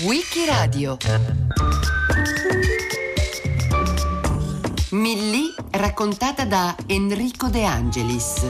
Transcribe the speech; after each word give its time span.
Wikiradio 0.00 0.98
Millì 4.90 5.54
raccontata 5.70 6.44
da 6.44 6.76
Enrico 6.86 7.48
De 7.48 7.64
Angelis 7.64 8.46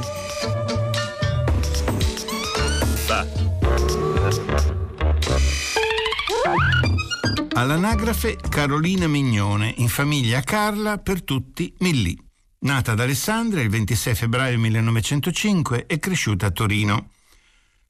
All'anagrafe 7.53 8.37
Carolina 8.49 9.07
Mignone, 9.07 9.73
in 9.77 9.89
famiglia 9.89 10.41
Carla, 10.41 10.99
per 10.99 11.23
tutti 11.23 11.73
Millì. 11.79 12.19
Nata 12.61 12.93
ad 12.93 13.01
Alessandria 13.01 13.63
il 13.63 13.71
26 13.71 14.15
febbraio 14.17 14.59
1905 14.59 15.87
e 15.87 15.99
cresciuta 16.01 16.47
a 16.47 16.51
Torino. 16.51 17.11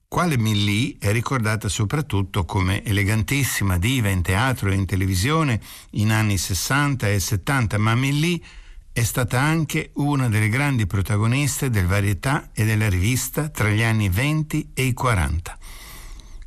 Quale 0.08 0.38
Millì 0.38 0.96
è 0.98 1.12
ricordata 1.12 1.68
soprattutto 1.68 2.46
come 2.46 2.82
elegantissima 2.82 3.76
diva 3.76 4.08
in 4.08 4.22
teatro 4.22 4.70
e 4.70 4.74
in 4.74 4.86
televisione 4.86 5.60
in 5.90 6.10
anni 6.12 6.38
60 6.38 7.10
e 7.10 7.20
70, 7.20 7.76
ma 7.76 7.94
Millì 7.94 8.42
è 8.90 9.02
stata 9.02 9.38
anche 9.38 9.90
una 9.96 10.30
delle 10.30 10.48
grandi 10.48 10.86
protagoniste 10.86 11.68
del 11.68 11.84
varietà 11.84 12.48
e 12.54 12.64
della 12.64 12.88
rivista 12.88 13.50
tra 13.50 13.68
gli 13.68 13.82
anni 13.82 14.08
20 14.08 14.70
e 14.72 14.84
i 14.84 14.94
40. 14.94 15.58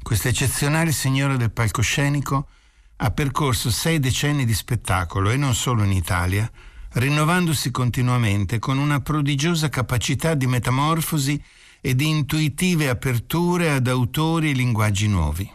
Questa 0.02 0.30
eccezionale 0.30 0.92
signora 0.92 1.36
del 1.36 1.52
palcoscenico 1.52 2.48
ha 2.96 3.12
percorso 3.12 3.70
sei 3.70 4.00
decenni 4.00 4.44
di 4.44 4.56
spettacolo 4.56 5.30
e 5.30 5.38
non 5.38 5.54
solo 5.54 5.84
in 5.84 5.92
Italia, 5.92 6.50
rinnovandosi 6.94 7.70
continuamente 7.70 8.58
con 8.58 8.80
una 8.80 9.02
prodigiosa 9.02 9.70
capacità 9.70 10.34
di 10.34 10.48
metamorfosi 10.48 11.42
e 11.82 11.96
di 11.96 12.08
intuitive 12.08 12.90
aperture 12.90 13.72
ad 13.72 13.88
autori 13.88 14.52
e 14.52 14.54
linguaggi 14.54 15.08
nuovi. 15.08 15.52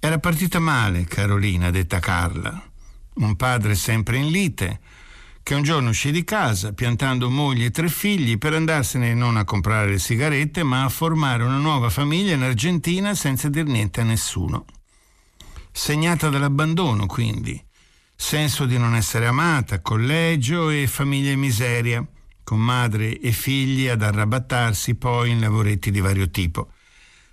Era 0.00 0.18
partita 0.18 0.58
male 0.58 1.04
Carolina, 1.04 1.70
detta 1.70 2.00
Carla, 2.00 2.60
un 3.14 3.36
padre 3.36 3.76
sempre 3.76 4.18
in 4.18 4.30
lite, 4.30 4.80
che 5.44 5.54
un 5.54 5.62
giorno 5.62 5.90
uscì 5.90 6.10
di 6.10 6.24
casa 6.24 6.72
piantando 6.72 7.30
moglie 7.30 7.66
e 7.66 7.70
tre 7.70 7.88
figli 7.88 8.36
per 8.36 8.52
andarsene 8.52 9.14
non 9.14 9.36
a 9.36 9.44
comprare 9.44 9.90
le 9.90 10.00
sigarette 10.00 10.64
ma 10.64 10.82
a 10.82 10.88
formare 10.88 11.44
una 11.44 11.58
nuova 11.58 11.88
famiglia 11.88 12.34
in 12.34 12.42
Argentina 12.42 13.14
senza 13.14 13.48
dir 13.48 13.64
niente 13.64 14.00
a 14.00 14.04
nessuno. 14.04 14.64
Segnata 15.70 16.30
dall'abbandono, 16.30 17.06
quindi, 17.06 17.62
senso 18.16 18.66
di 18.66 18.76
non 18.76 18.96
essere 18.96 19.26
amata, 19.26 19.80
collegio 19.80 20.68
e 20.70 20.88
famiglia 20.88 21.30
in 21.30 21.38
miseria 21.38 22.04
con 22.46 22.60
madre 22.60 23.18
e 23.18 23.32
figli 23.32 23.88
ad 23.88 24.02
arrabattarsi 24.02 24.94
poi 24.94 25.32
in 25.32 25.40
lavoretti 25.40 25.90
di 25.90 25.98
vario 25.98 26.30
tipo. 26.30 26.70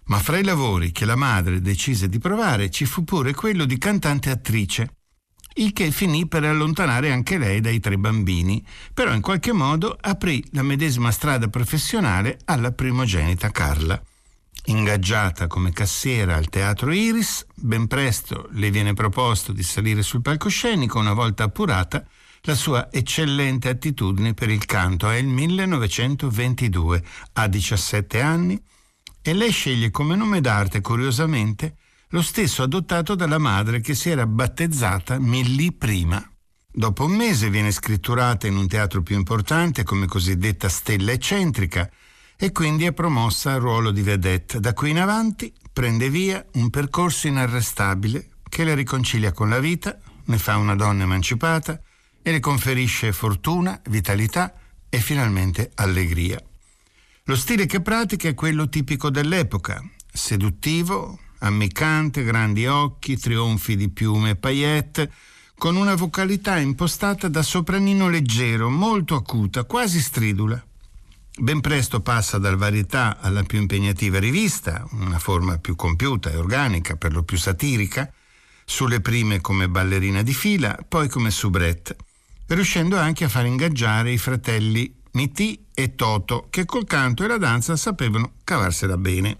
Ma 0.05 0.17
fra 0.17 0.39
i 0.39 0.43
lavori 0.43 0.91
che 0.91 1.05
la 1.05 1.15
madre 1.15 1.61
decise 1.61 2.09
di 2.09 2.17
provare 2.17 2.71
ci 2.71 2.85
fu 2.85 3.03
pure 3.03 3.35
quello 3.35 3.65
di 3.65 3.77
cantante 3.77 4.31
attrice, 4.31 4.95
il 5.57 5.71
che 5.71 5.91
finì 5.91 6.27
per 6.27 6.45
allontanare 6.45 7.11
anche 7.11 7.37
lei 7.37 7.61
dai 7.61 7.79
tre 7.79 7.95
bambini, 7.99 8.65
però 8.91 9.13
in 9.13 9.21
qualche 9.21 9.51
modo 9.51 9.95
aprì 10.01 10.43
la 10.49 10.63
medesima 10.63 11.11
strada 11.11 11.47
professionale 11.47 12.39
alla 12.45 12.71
primogenita 12.71 13.51
Carla. 13.51 14.01
Ingaggiata 14.65 15.45
come 15.45 15.71
cassiera 15.71 16.37
al 16.37 16.49
teatro 16.49 16.91
Iris, 16.91 17.45
ben 17.53 17.85
presto 17.85 18.49
le 18.53 18.71
viene 18.71 18.95
proposto 18.95 19.51
di 19.51 19.61
salire 19.61 20.01
sul 20.01 20.23
palcoscenico 20.23 20.97
una 20.97 21.13
volta 21.13 21.43
appurata 21.43 22.03
la 22.45 22.55
sua 22.55 22.91
eccellente 22.91 23.69
attitudine 23.69 24.33
per 24.33 24.49
il 24.49 24.65
canto. 24.65 25.09
È 25.09 25.15
il 25.15 25.27
1922, 25.27 27.03
ha 27.33 27.47
17 27.47 28.21
anni 28.21 28.61
e 29.21 29.33
lei 29.33 29.51
sceglie 29.51 29.91
come 29.91 30.15
nome 30.15 30.41
d'arte, 30.41 30.81
curiosamente, 30.81 31.77
lo 32.09 32.21
stesso 32.21 32.61
adottato 32.61 33.15
dalla 33.15 33.37
madre 33.37 33.79
che 33.79 33.95
si 33.95 34.09
era 34.09 34.27
battezzata 34.27 35.17
Millì 35.19 35.71
prima. 35.71 36.21
Dopo 36.69 37.05
un 37.05 37.13
mese 37.13 37.49
viene 37.49 37.71
scritturata 37.71 38.45
in 38.45 38.57
un 38.57 38.67
teatro 38.67 39.01
più 39.01 39.15
importante 39.15 39.83
come 39.83 40.05
cosiddetta 40.05 40.67
stella 40.67 41.11
eccentrica 41.11 41.89
e 42.35 42.51
quindi 42.51 42.83
è 42.83 42.91
promossa 42.91 43.53
al 43.53 43.61
ruolo 43.61 43.91
di 43.91 44.01
vedette. 44.01 44.59
Da 44.59 44.73
qui 44.73 44.89
in 44.89 44.99
avanti 44.99 45.53
prende 45.71 46.09
via 46.09 46.45
un 46.53 46.69
percorso 46.69 47.27
inarrestabile 47.27 48.31
che 48.49 48.65
la 48.65 48.75
riconcilia 48.75 49.31
con 49.31 49.49
la 49.49 49.59
vita, 49.59 49.97
ne 50.25 50.37
fa 50.37 50.57
una 50.57 50.75
donna 50.75 51.03
emancipata, 51.03 51.79
e 52.23 52.31
le 52.31 52.39
conferisce 52.39 53.11
fortuna, 53.11 53.79
vitalità 53.89 54.53
e 54.89 54.99
finalmente 54.99 55.71
allegria. 55.75 56.41
Lo 57.25 57.35
stile 57.35 57.65
che 57.65 57.81
pratica 57.81 58.29
è 58.29 58.33
quello 58.33 58.69
tipico 58.69 59.09
dell'epoca, 59.09 59.83
seduttivo, 60.11 61.19
ammiccante, 61.39 62.23
grandi 62.23 62.65
occhi, 62.65 63.17
trionfi 63.17 63.75
di 63.75 63.89
piume 63.89 64.31
e 64.31 64.35
paillette, 64.35 65.11
con 65.55 65.75
una 65.75 65.95
vocalità 65.95 66.57
impostata 66.57 67.27
da 67.27 67.41
sopranino 67.41 68.09
leggero, 68.09 68.69
molto 68.69 69.15
acuta, 69.15 69.65
quasi 69.65 69.99
stridula. 69.99 70.61
Ben 71.35 71.61
presto 71.61 72.01
passa 72.01 72.37
dal 72.37 72.57
varietà 72.57 73.19
alla 73.19 73.43
più 73.43 73.59
impegnativa 73.59 74.19
rivista, 74.19 74.87
una 74.91 75.19
forma 75.19 75.57
più 75.57 75.75
compiuta 75.75 76.29
e 76.29 76.37
organica, 76.37 76.95
per 76.95 77.13
lo 77.13 77.23
più 77.23 77.37
satirica, 77.37 78.11
sulle 78.65 79.01
prime 79.01 79.41
come 79.41 79.67
ballerina 79.67 80.21
di 80.21 80.33
fila, 80.33 80.77
poi 80.87 81.09
come 81.09 81.31
soubrette 81.31 81.95
riuscendo 82.53 82.97
anche 82.97 83.25
a 83.25 83.29
far 83.29 83.45
ingaggiare 83.45 84.11
i 84.11 84.17
fratelli 84.17 84.93
Niti 85.11 85.67
e 85.73 85.95
Toto, 85.95 86.47
che 86.49 86.65
col 86.65 86.85
canto 86.85 87.23
e 87.23 87.27
la 87.27 87.37
danza 87.37 87.75
sapevano 87.75 88.33
cavarsela 88.43 88.97
bene. 88.97 89.39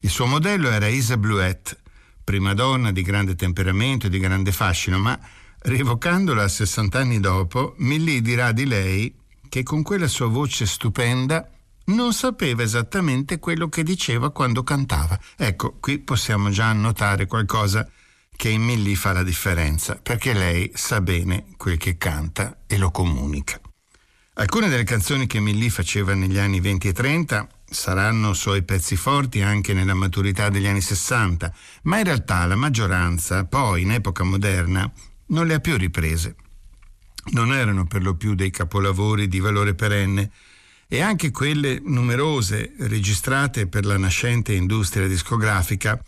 Il 0.00 0.10
suo 0.10 0.26
modello 0.26 0.70
era 0.70 0.86
Isa 0.86 1.16
Bluette, 1.16 1.76
prima 2.22 2.54
donna 2.54 2.90
di 2.90 3.02
grande 3.02 3.34
temperamento 3.34 4.06
e 4.06 4.10
di 4.10 4.18
grande 4.18 4.52
fascino, 4.52 4.98
ma 4.98 5.18
rievocandola 5.58 6.42
a 6.42 6.48
60 6.48 6.98
anni 6.98 7.20
dopo, 7.20 7.74
Millie 7.78 8.20
dirà 8.20 8.52
di 8.52 8.66
lei 8.66 9.14
che 9.48 9.62
con 9.62 9.82
quella 9.82 10.08
sua 10.08 10.26
voce 10.26 10.66
stupenda 10.66 11.48
non 11.86 12.12
sapeva 12.12 12.62
esattamente 12.62 13.38
quello 13.38 13.68
che 13.68 13.82
diceva 13.82 14.30
quando 14.30 14.62
cantava. 14.62 15.18
Ecco, 15.36 15.76
qui 15.80 15.98
possiamo 15.98 16.50
già 16.50 16.66
annotare 16.66 17.26
qualcosa 17.26 17.88
che 18.36 18.48
in 18.48 18.62
Millie 18.62 18.94
fa 18.94 19.12
la 19.12 19.22
differenza, 19.22 19.94
perché 19.96 20.32
lei 20.32 20.70
sa 20.74 21.00
bene 21.00 21.46
quel 21.56 21.76
che 21.76 21.96
canta 21.96 22.62
e 22.66 22.76
lo 22.78 22.90
comunica. 22.90 23.60
Alcune 24.34 24.68
delle 24.68 24.84
canzoni 24.84 25.26
che 25.26 25.38
Millie 25.38 25.70
faceva 25.70 26.14
negli 26.14 26.38
anni 26.38 26.60
20 26.60 26.88
e 26.88 26.92
30 26.92 27.48
saranno 27.70 28.32
suoi 28.34 28.64
pezzi 28.64 28.96
forti 28.96 29.42
anche 29.42 29.72
nella 29.74 29.94
maturità 29.94 30.48
degli 30.48 30.66
anni 30.66 30.80
60, 30.80 31.54
ma 31.82 31.98
in 31.98 32.04
realtà 32.04 32.44
la 32.46 32.56
maggioranza, 32.56 33.44
poi 33.44 33.82
in 33.82 33.92
epoca 33.92 34.24
moderna, 34.24 34.90
non 35.26 35.46
le 35.46 35.54
ha 35.54 35.60
più 35.60 35.76
riprese. 35.76 36.36
Non 37.32 37.52
erano 37.52 37.86
per 37.86 38.02
lo 38.02 38.16
più 38.16 38.34
dei 38.34 38.50
capolavori 38.50 39.28
di 39.28 39.38
valore 39.38 39.74
perenne 39.74 40.30
e 40.88 41.00
anche 41.00 41.30
quelle 41.30 41.80
numerose 41.82 42.74
registrate 42.80 43.66
per 43.66 43.86
la 43.86 43.96
nascente 43.96 44.52
industria 44.52 45.06
discografica 45.06 46.02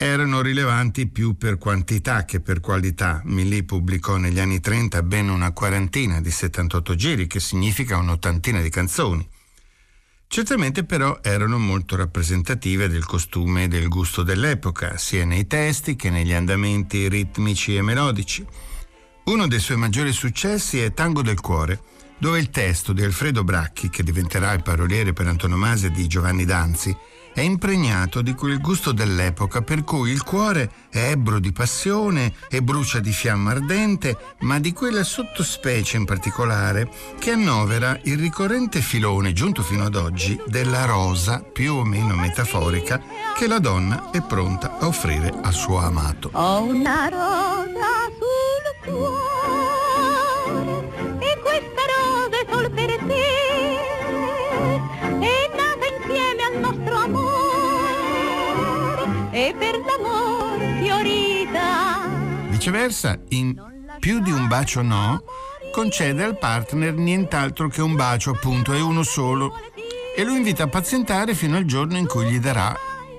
erano 0.00 0.42
rilevanti 0.42 1.08
più 1.08 1.36
per 1.36 1.58
quantità 1.58 2.24
che 2.24 2.38
per 2.38 2.60
qualità. 2.60 3.20
Millie 3.24 3.64
pubblicò 3.64 4.16
negli 4.16 4.38
anni 4.38 4.60
30 4.60 5.02
ben 5.02 5.28
una 5.28 5.50
quarantina 5.50 6.20
di 6.20 6.30
78 6.30 6.94
giri, 6.94 7.26
che 7.26 7.40
significa 7.40 7.96
un'ottantina 7.96 8.60
di 8.60 8.70
canzoni. 8.70 9.28
Certamente 10.28 10.84
però 10.84 11.18
erano 11.20 11.58
molto 11.58 11.96
rappresentative 11.96 12.86
del 12.86 13.04
costume 13.06 13.64
e 13.64 13.68
del 13.68 13.88
gusto 13.88 14.22
dell'epoca, 14.22 14.96
sia 14.98 15.24
nei 15.24 15.48
testi 15.48 15.96
che 15.96 16.10
negli 16.10 16.32
andamenti 16.32 17.08
ritmici 17.08 17.74
e 17.74 17.82
melodici. 17.82 18.46
Uno 19.24 19.48
dei 19.48 19.58
suoi 19.58 19.78
maggiori 19.78 20.12
successi 20.12 20.78
è 20.78 20.94
Tango 20.94 21.22
del 21.22 21.40
cuore, 21.40 21.82
dove 22.18 22.38
il 22.38 22.50
testo 22.50 22.92
di 22.92 23.02
Alfredo 23.02 23.42
Bracchi, 23.42 23.90
che 23.90 24.04
diventerà 24.04 24.52
il 24.52 24.62
paroliere 24.62 25.12
per 25.12 25.26
antonomasia 25.26 25.88
di 25.90 26.06
Giovanni 26.06 26.44
Danzi, 26.44 26.96
è 27.38 27.42
impregnato 27.42 28.20
di 28.20 28.34
quel 28.34 28.60
gusto 28.60 28.90
dell'epoca 28.90 29.62
per 29.62 29.84
cui 29.84 30.10
il 30.10 30.24
cuore 30.24 30.70
è 30.90 31.10
ebbro 31.10 31.38
di 31.38 31.52
passione 31.52 32.32
e 32.48 32.62
brucia 32.62 32.98
di 32.98 33.12
fiamma 33.12 33.52
ardente, 33.52 34.16
ma 34.40 34.58
di 34.58 34.72
quella 34.72 35.04
sottospecie 35.04 35.96
in 35.96 36.04
particolare 36.04 36.90
che 37.18 37.30
annovera 37.30 37.98
il 38.04 38.18
ricorrente 38.18 38.80
filone 38.80 39.32
giunto 39.32 39.62
fino 39.62 39.84
ad 39.84 39.94
oggi 39.94 40.40
della 40.46 40.84
rosa 40.84 41.40
più 41.40 41.74
o 41.74 41.84
meno 41.84 42.16
metaforica 42.16 43.00
che 43.36 43.46
la 43.46 43.60
donna 43.60 44.10
è 44.10 44.20
pronta 44.20 44.76
a 44.78 44.86
offrire 44.86 45.32
al 45.40 45.54
suo 45.54 45.78
amato. 45.78 46.30
Ho 46.32 46.62
una 46.62 47.08
rosa 47.08 47.67
Viceversa, 62.78 63.18
in 63.30 63.60
Più 63.98 64.20
di 64.20 64.30
un 64.30 64.46
bacio 64.46 64.82
no, 64.82 65.24
concede 65.72 66.22
al 66.22 66.38
partner 66.38 66.94
nient'altro 66.94 67.66
che 67.66 67.82
un 67.82 67.96
bacio, 67.96 68.30
appunto, 68.30 68.72
è 68.72 68.80
uno 68.80 69.02
solo, 69.02 69.52
e 70.16 70.22
lo 70.22 70.32
invita 70.32 70.64
a 70.64 70.68
pazientare 70.68 71.34
fino 71.34 71.56
al 71.56 71.64
giorno 71.64 71.96
in 71.96 72.06
cui 72.06 72.30
gli 72.30 72.38
darà 72.38 72.72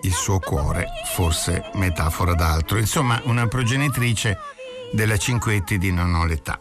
il 0.03 0.13
suo 0.13 0.39
cuore, 0.39 0.88
forse 1.13 1.69
metafora 1.73 2.33
d'altro. 2.33 2.77
Insomma, 2.77 3.19
una 3.25 3.47
progenitrice 3.47 4.38
della 4.94 5.17
Cinquetti 5.17 5.77
di 5.77 5.91
Non 5.91 6.13
ho 6.13 6.23
l'età. 6.23 6.57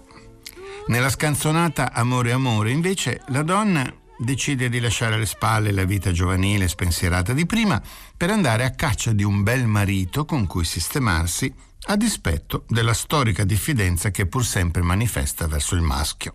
Nella 0.89 1.11
scanzonata 1.11 1.93
Amore 1.93 2.33
Amore, 2.33 2.73
invece, 2.73 3.21
la 3.29 3.43
donna 3.43 3.89
decide 4.19 4.69
di 4.69 4.81
lasciare 4.81 5.15
alle 5.15 5.27
spalle 5.27 5.71
la 5.71 5.85
vita 5.85 6.11
giovanile 6.11 6.67
spensierata 6.67 7.33
di 7.33 7.47
prima 7.47 7.81
per 8.17 8.31
andare 8.31 8.65
a 8.65 8.71
caccia 8.71 9.13
di 9.13 9.23
un 9.23 9.45
bel 9.45 9.67
marito 9.69 10.25
con 10.25 10.49
cui 10.49 10.65
sistemarsi 10.65 11.55
a 11.91 11.97
dispetto 11.97 12.65
della 12.69 12.93
storica 12.93 13.45
diffidenza 13.45 14.11
che 14.11 14.27
pur 14.27 14.45
sempre 14.45 14.83
manifesta 14.83 15.47
verso 15.47 15.75
il 15.75 15.81
maschio. 15.81 16.35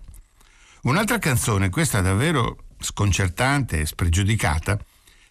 Un'altra 0.83 1.19
canzone, 1.19 1.69
questa 1.69 2.01
davvero 2.01 2.65
sconcertante 2.79 3.79
e 3.79 3.85
spregiudicata, 3.85 4.79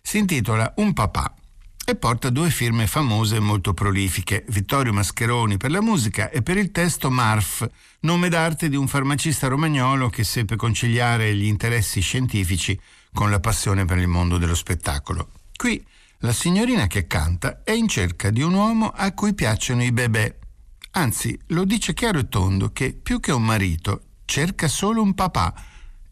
si 0.01 0.19
intitola 0.19 0.73
Un 0.77 0.93
papà 0.93 1.35
e 1.85 1.97
porta 1.97 2.31
due 2.31 2.51
firme 2.51 2.87
famose 2.87 3.37
e 3.37 3.41
molto 3.41 3.75
prolifiche, 3.75 4.45
Vittorio 4.49 4.93
Mascheroni 4.93 5.57
per 5.57 5.73
la 5.73 5.83
musica 5.83 6.31
e 6.31 6.41
per 6.41 6.57
il 6.57 6.71
testo 6.71 7.11
Marf, 7.11 7.69
nome 8.01 8.29
d'arte 8.29 8.69
di 8.69 8.77
un 8.77 8.87
farmacista 8.87 9.49
romagnolo 9.49 10.09
che 10.09 10.23
seppe 10.23 10.55
conciliare 10.55 11.35
gli 11.35 11.47
interessi 11.47 12.01
scientifici 12.01 12.79
con 13.13 13.29
la 13.29 13.41
passione 13.41 13.85
per 13.85 13.99
il 13.99 14.07
mondo 14.07 14.39
dello 14.39 14.55
spettacolo. 14.55 15.31
Qui 15.57 15.85
la 16.23 16.33
signorina 16.33 16.87
che 16.87 17.07
canta 17.07 17.63
è 17.65 17.73
in 17.73 17.89
cerca 17.89 18.31
di 18.31 18.43
un 18.43 18.55
uomo 18.55 18.89
a 18.89 19.13
cui 19.13 19.35
piacciono 19.35 19.83
i 19.83 19.91
bebè. 19.91 20.39
Anzi, 20.93 21.39
lo 21.49 21.65
dice 21.65 21.95
chiaro 21.95 22.21
e 22.21 22.29
tondo 22.29 22.71
che 22.71 22.93
più 22.93 23.19
che 23.19 23.33
un 23.33 23.45
marito 23.45 24.03
cerca 24.25 24.69
solo 24.69 25.03
un 25.03 25.15
papà 25.15 25.53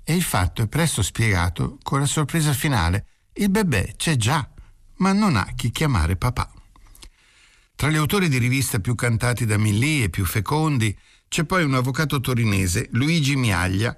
e 0.03 0.15
il 0.15 0.23
fatto 0.23 0.63
è 0.63 0.69
presto 0.69 1.03
spiegato 1.03 1.79
con 1.83 2.01
la 2.01 2.07
sorpresa 2.07 2.53
finale. 2.53 3.07
Il 3.35 3.51
bebè 3.51 3.95
c'è 3.97 4.17
già 4.17 4.49
ma 4.97 5.13
non 5.13 5.37
ha 5.37 5.53
chi 5.55 5.71
chiamare 5.71 6.17
papà. 6.17 6.53
Tra 7.77 7.89
gli 7.89 7.97
autori 7.97 8.29
di 8.29 8.39
rivista 8.39 8.81
più 8.81 8.97
cantati 8.97 9.47
da 9.47 9.59
Millì 9.59 10.03
e 10.03 10.11
più 10.11 10.25
fecondi 10.25 10.97
c'è 11.29 11.45
poi 11.45 11.63
un 11.63 11.75
avvocato 11.75 12.21
torinese, 12.21 12.89
Luigi 12.93 13.37
Miaglia, 13.37 13.97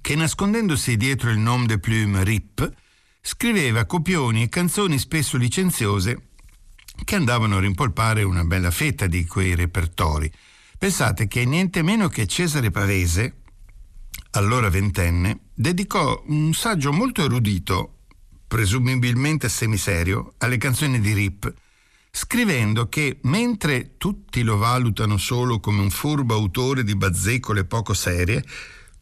che 0.00 0.14
nascondendosi 0.14 0.96
dietro 0.98 1.30
il 1.30 1.38
nom 1.38 1.64
de 1.64 1.78
plume 1.78 2.22
Rip, 2.22 2.72
scriveva 3.24 3.86
copioni 3.86 4.42
e 4.42 4.48
canzoni 4.48 4.98
spesso 4.98 5.36
licenziose 5.36 6.30
che 7.04 7.14
andavano 7.14 7.56
a 7.56 7.60
rimpolpare 7.60 8.24
una 8.24 8.44
bella 8.44 8.72
fetta 8.72 9.06
di 9.06 9.24
quei 9.26 9.54
repertori. 9.54 10.30
Pensate 10.76 11.28
che 11.28 11.44
niente 11.44 11.82
meno 11.82 12.08
che 12.08 12.26
Cesare 12.26 12.72
Pavese, 12.72 13.42
allora 14.32 14.68
ventenne, 14.68 15.38
dedicò 15.54 16.20
un 16.26 16.52
saggio 16.52 16.92
molto 16.92 17.22
erudito 17.24 17.98
presumibilmente 18.48 19.48
semiserio, 19.48 20.34
alle 20.38 20.58
canzoni 20.58 21.00
di 21.00 21.12
Rip, 21.12 21.50
scrivendo 22.10 22.88
che 22.88 23.20
mentre 23.22 23.96
tutti 23.96 24.42
lo 24.42 24.56
valutano 24.56 25.16
solo 25.16 25.60
come 25.60 25.80
un 25.80 25.90
furbo 25.90 26.34
autore 26.34 26.84
di 26.84 26.96
bazzecole 26.96 27.64
poco 27.64 27.94
serie, 27.94 28.44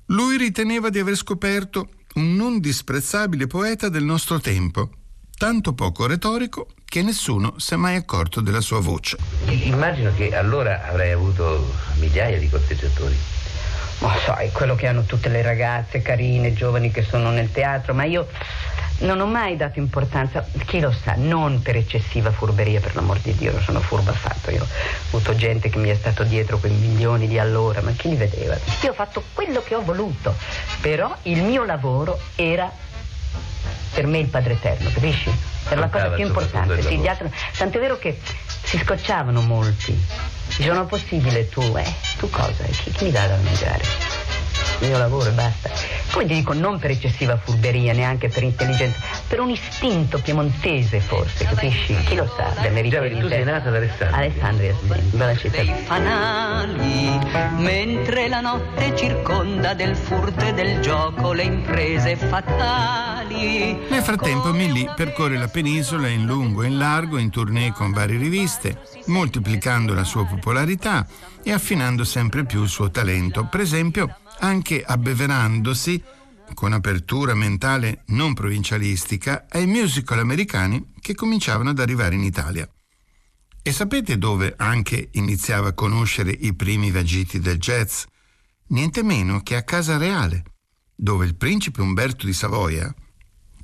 lui 0.06 0.36
riteneva 0.36 0.90
di 0.90 0.98
aver 1.00 1.16
scoperto 1.16 1.88
un 2.14 2.34
non 2.34 2.60
disprezzabile 2.60 3.46
poeta 3.46 3.88
del 3.88 4.04
nostro 4.04 4.40
tempo, 4.40 4.90
tanto 5.36 5.72
poco 5.74 6.06
retorico 6.06 6.68
che 6.84 7.02
nessuno 7.02 7.54
si 7.58 7.74
è 7.74 7.76
mai 7.76 7.96
accorto 7.96 8.40
della 8.40 8.60
sua 8.60 8.80
voce. 8.80 9.16
Immagino 9.46 10.12
che 10.14 10.34
allora 10.34 10.88
avrei 10.88 11.12
avuto 11.12 11.72
migliaia 11.98 12.38
di 12.38 12.48
corteggiatori. 12.48 13.16
Ma 14.00 14.16
sai, 14.24 14.50
quello 14.50 14.74
che 14.74 14.86
hanno 14.86 15.02
tutte 15.02 15.28
le 15.28 15.42
ragazze 15.42 16.02
carine, 16.02 16.52
giovani 16.54 16.90
che 16.90 17.02
sono 17.02 17.30
nel 17.30 17.52
teatro, 17.52 17.92
ma 17.94 18.04
io 18.04 18.26
non 19.00 19.20
ho 19.20 19.26
mai 19.26 19.56
dato 19.56 19.78
importanza, 19.78 20.44
chi 20.66 20.80
lo 20.80 20.90
sa, 20.92 21.14
non 21.16 21.62
per 21.62 21.76
eccessiva 21.76 22.30
furberia, 22.30 22.80
per 22.80 22.94
l'amor 22.94 23.18
di 23.18 23.34
Dio, 23.34 23.52
non 23.52 23.62
sono 23.62 23.80
furba 23.80 24.10
affatto. 24.10 24.50
Io 24.50 24.62
ho 24.62 24.66
avuto 25.16 25.34
gente 25.34 25.68
che 25.68 25.78
mi 25.78 25.90
è 25.90 25.94
stato 25.94 26.24
dietro 26.24 26.58
quei 26.58 26.72
milioni 26.72 27.28
di 27.28 27.38
allora, 27.38 27.82
ma 27.82 27.92
chi 27.92 28.08
li 28.08 28.16
vedeva? 28.16 28.58
Io 28.82 28.90
ho 28.90 28.94
fatto 28.94 29.22
quello 29.34 29.62
che 29.62 29.74
ho 29.74 29.82
voluto, 29.82 30.34
però 30.80 31.14
il 31.22 31.42
mio 31.42 31.64
lavoro 31.64 32.18
era 32.36 32.70
per 33.92 34.06
me 34.06 34.18
il 34.18 34.28
Padre 34.28 34.54
Eterno, 34.54 34.90
capisci? 34.92 35.30
Era 35.68 35.80
la 35.80 35.88
cosa 35.88 36.08
più 36.08 36.26
importante. 36.26 36.80
Sì, 36.82 37.06
altri, 37.06 37.30
tant'è 37.56 37.78
vero 37.78 37.98
che 37.98 38.18
si 38.62 38.78
scocciavano 38.78 39.42
molti. 39.42 39.98
Dicevano, 40.46 40.86
possibile 40.86 41.48
tu, 41.48 41.60
eh? 41.76 42.09
Tu 42.20 42.28
cosa? 42.28 42.64
Chi, 42.64 42.90
chi 42.90 43.04
mi 43.04 43.10
dà 43.12 43.26
da 43.26 43.36
mangiare? 43.42 43.82
Il 44.80 44.88
mio 44.88 44.98
lavoro 44.98 45.30
e 45.30 45.32
basta. 45.32 45.70
Come 46.10 46.26
ti 46.26 46.34
dico, 46.34 46.52
non 46.52 46.78
per 46.78 46.90
eccessiva 46.90 47.38
furberia, 47.38 47.94
neanche 47.94 48.28
per 48.28 48.42
intelligenza, 48.42 48.98
per 49.26 49.40
un 49.40 49.48
istinto 49.48 50.18
piemontese 50.18 51.00
forse, 51.00 51.44
capisci? 51.44 51.94
Chi 52.04 52.16
lo 52.16 52.30
sa, 52.36 52.60
delle 52.60 52.82
riferite. 52.82 53.20
Tu 53.20 53.28
sei 53.28 53.44
nata 53.44 53.70
ad 53.70 53.76
Alessandria. 53.76 54.16
Alessandria, 54.16 54.74
sì, 54.78 55.16
bella 55.16 55.34
città. 55.34 55.62
Dei 55.62 55.72
fanali, 55.84 57.18
mentre 57.56 58.28
la 58.28 58.40
notte 58.40 58.94
circonda 58.96 59.72
del 59.72 59.96
furto 59.96 60.44
e 60.44 60.52
del 60.52 60.80
gioco 60.80 61.32
le 61.32 61.42
imprese 61.44 62.16
fatali. 62.16 63.09
Nel 63.30 64.02
frattempo 64.02 64.52
Milly 64.52 64.90
percorre 64.96 65.38
la 65.38 65.46
penisola 65.46 66.08
in 66.08 66.26
lungo 66.26 66.64
e 66.64 66.66
in 66.66 66.76
largo, 66.76 67.16
in 67.16 67.30
tournée 67.30 67.70
con 67.70 67.92
varie 67.92 68.18
riviste, 68.18 68.82
moltiplicando 69.06 69.94
la 69.94 70.02
sua 70.02 70.26
popolarità 70.26 71.06
e 71.42 71.52
affinando 71.52 72.02
sempre 72.02 72.44
più 72.44 72.62
il 72.62 72.68
suo 72.68 72.90
talento. 72.90 73.46
Per 73.46 73.60
esempio, 73.60 74.18
anche 74.40 74.82
abbeverandosi, 74.82 76.02
con 76.54 76.72
apertura 76.72 77.34
mentale 77.34 78.02
non 78.08 78.34
provincialistica, 78.34 79.46
ai 79.48 79.66
musical 79.66 80.18
americani 80.18 80.94
che 80.98 81.14
cominciavano 81.14 81.70
ad 81.70 81.78
arrivare 81.78 82.16
in 82.16 82.24
Italia. 82.24 82.68
E 83.62 83.72
sapete 83.72 84.18
dove 84.18 84.54
anche 84.56 85.10
iniziava 85.12 85.68
a 85.68 85.74
conoscere 85.74 86.32
i 86.32 86.52
primi 86.54 86.90
vagiti 86.90 87.38
del 87.38 87.58
jazz? 87.58 88.02
Niente 88.68 89.04
meno 89.04 89.40
che 89.40 89.54
a 89.54 89.62
Casa 89.62 89.98
Reale, 89.98 90.42
dove 90.96 91.26
il 91.26 91.36
principe 91.36 91.80
Umberto 91.80 92.26
di 92.26 92.32
Savoia, 92.32 92.92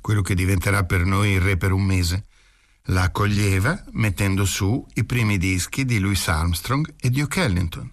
quello 0.07 0.21
che 0.21 0.35
diventerà 0.35 0.85
per 0.85 1.03
noi 1.03 1.31
il 1.31 1.41
re 1.41 1.57
per 1.57 1.73
un 1.73 1.83
mese, 1.83 2.27
la 2.83 3.01
accoglieva 3.01 3.83
mettendo 3.91 4.45
su 4.45 4.87
i 4.93 5.03
primi 5.03 5.37
dischi 5.37 5.83
di 5.83 5.99
Louis 5.99 6.25
Armstrong 6.29 6.93
e 6.97 7.09
di 7.09 7.21
O'Kellington. 7.21 7.91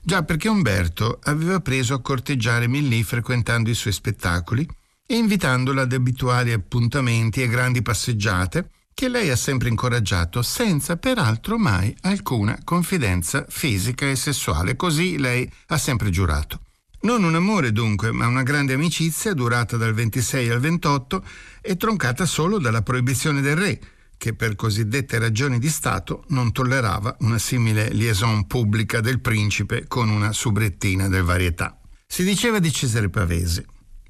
Già 0.00 0.22
perché 0.22 0.48
Umberto 0.48 1.18
aveva 1.24 1.60
preso 1.60 1.92
a 1.92 2.00
corteggiare 2.00 2.68
Milly 2.68 3.02
frequentando 3.02 3.68
i 3.68 3.74
suoi 3.74 3.92
spettacoli 3.92 4.66
e 5.06 5.14
invitandola 5.14 5.82
ad 5.82 5.92
abituali 5.92 6.52
appuntamenti 6.52 7.42
e 7.42 7.48
grandi 7.48 7.82
passeggiate 7.82 8.70
che 8.94 9.10
lei 9.10 9.28
ha 9.28 9.36
sempre 9.36 9.68
incoraggiato 9.68 10.40
senza 10.40 10.96
peraltro 10.96 11.58
mai 11.58 11.94
alcuna 12.00 12.58
confidenza 12.64 13.44
fisica 13.46 14.08
e 14.08 14.16
sessuale, 14.16 14.74
così 14.74 15.18
lei 15.18 15.46
ha 15.66 15.76
sempre 15.76 16.08
giurato. 16.08 16.62
Non 17.02 17.24
un 17.24 17.34
amore 17.34 17.72
dunque, 17.72 18.12
ma 18.12 18.26
una 18.26 18.42
grande 18.42 18.74
amicizia 18.74 19.32
durata 19.32 19.78
dal 19.78 19.94
26 19.94 20.50
al 20.50 20.60
28 20.60 21.24
e 21.62 21.76
troncata 21.76 22.26
solo 22.26 22.58
dalla 22.58 22.82
proibizione 22.82 23.40
del 23.40 23.56
re, 23.56 23.80
che 24.18 24.34
per 24.34 24.54
cosiddette 24.54 25.18
ragioni 25.18 25.58
di 25.58 25.70
Stato 25.70 26.24
non 26.28 26.52
tollerava 26.52 27.16
una 27.20 27.38
simile 27.38 27.88
liaison 27.88 28.46
pubblica 28.46 29.00
del 29.00 29.20
principe 29.20 29.86
con 29.88 30.10
una 30.10 30.32
subrettina 30.32 31.08
del 31.08 31.22
varietà. 31.22 31.80
Si 32.06 32.22
diceva 32.22 32.58
di 32.58 32.70
Cesare 32.70 33.08
Pavese. 33.08 33.64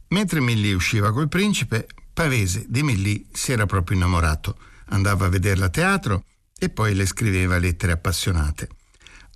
Mentre 0.09 0.41
Milly 0.41 0.73
usciva 0.73 1.13
col 1.13 1.29
principe, 1.29 1.87
Pavese 2.13 2.65
di 2.67 2.83
Milly 2.83 3.29
si 3.33 3.53
era 3.53 3.67
proprio 3.67 3.99
innamorato. 3.99 4.59
Andava 4.87 5.27
a 5.27 5.29
vederla 5.29 5.67
a 5.67 5.71
teatro 5.71 6.25
e 6.59 6.71
poi 6.71 6.95
le 6.95 7.07
scriveva 7.07 7.57
lettere 7.59 7.93
appassionate. 7.93 8.69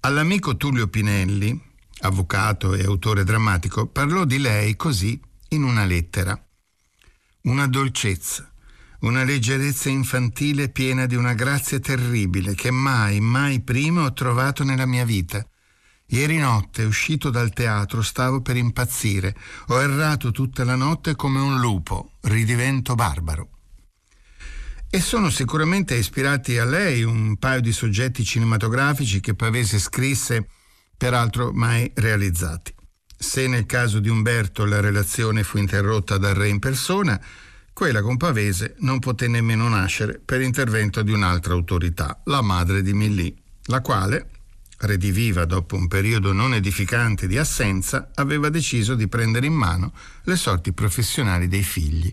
All'amico 0.00 0.56
Tullio 0.56 0.88
Pinelli, 0.88 1.73
avvocato 2.06 2.75
e 2.75 2.84
autore 2.84 3.25
drammatico, 3.25 3.87
parlò 3.87 4.25
di 4.25 4.38
lei 4.38 4.76
così 4.76 5.20
in 5.49 5.62
una 5.62 5.84
lettera. 5.84 6.38
Una 7.42 7.66
dolcezza, 7.66 8.50
una 9.00 9.25
leggerezza 9.25 9.88
infantile 9.88 10.68
piena 10.68 11.06
di 11.06 11.14
una 11.14 11.34
grazia 11.34 11.78
terribile 11.78 12.54
che 12.54 12.70
mai, 12.70 13.20
mai 13.20 13.61
prima 13.61 14.04
ho 14.04 14.12
trovato 14.12 14.64
nella 14.64 14.87
mia 14.87 15.04
vita. 15.04 15.46
Ieri 16.08 16.38
notte, 16.38 16.84
uscito 16.84 17.30
dal 17.30 17.52
teatro, 17.52 18.02
stavo 18.02 18.42
per 18.42 18.56
impazzire. 18.56 19.34
Ho 19.68 19.80
errato 19.80 20.30
tutta 20.30 20.64
la 20.64 20.75
notte 20.75 21.16
come 21.16 21.40
un 21.40 21.58
lupo, 21.58 22.12
ridivento 22.23 22.94
barbaro. 22.94 23.49
E 24.90 25.00
sono 25.00 25.28
sicuramente 25.30 25.96
ispirati 25.96 26.56
a 26.58 26.64
lei 26.64 27.02
un 27.02 27.37
paio 27.37 27.61
di 27.61 27.73
soggetti 27.73 28.25
cinematografici 28.25 29.20
che 29.20 29.34
Pavese 29.34 29.78
scrisse, 29.78 30.46
peraltro 31.04 31.52
mai 31.52 31.92
realizzati. 31.96 32.75
Se 33.14 33.46
nel 33.46 33.66
caso 33.66 33.99
di 33.99 34.08
Umberto 34.08 34.64
la 34.64 34.80
relazione 34.80 35.42
fu 35.42 35.58
interrotta 35.58 36.16
dal 36.16 36.32
re 36.32 36.49
in 36.49 36.58
persona, 36.58 37.20
quella 37.75 38.00
con 38.00 38.16
Pavese 38.16 38.76
non 38.78 39.00
poté 39.00 39.28
nemmeno 39.28 39.68
nascere 39.68 40.18
per 40.18 40.40
intervento 40.40 41.02
di 41.02 41.12
un'altra 41.12 41.52
autorità, 41.52 42.23
la 42.25 42.40
madre 42.40 42.80
di 42.80 42.94
Millì, 42.94 43.37
la 43.64 43.82
quale, 43.82 44.30
rediviva 44.78 45.44
dopo 45.44 45.76
un 45.76 45.88
periodo 45.88 46.32
non 46.32 46.54
edificante 46.54 47.26
di 47.26 47.37
assenza, 47.37 48.11
aveva 48.14 48.49
deciso 48.49 48.94
di 48.94 49.06
prendere 49.06 49.44
in 49.44 49.52
mano 49.52 49.92
le 50.23 50.37
sorti 50.37 50.73
professionali 50.73 51.49
dei 51.49 51.64
figli 51.64 52.11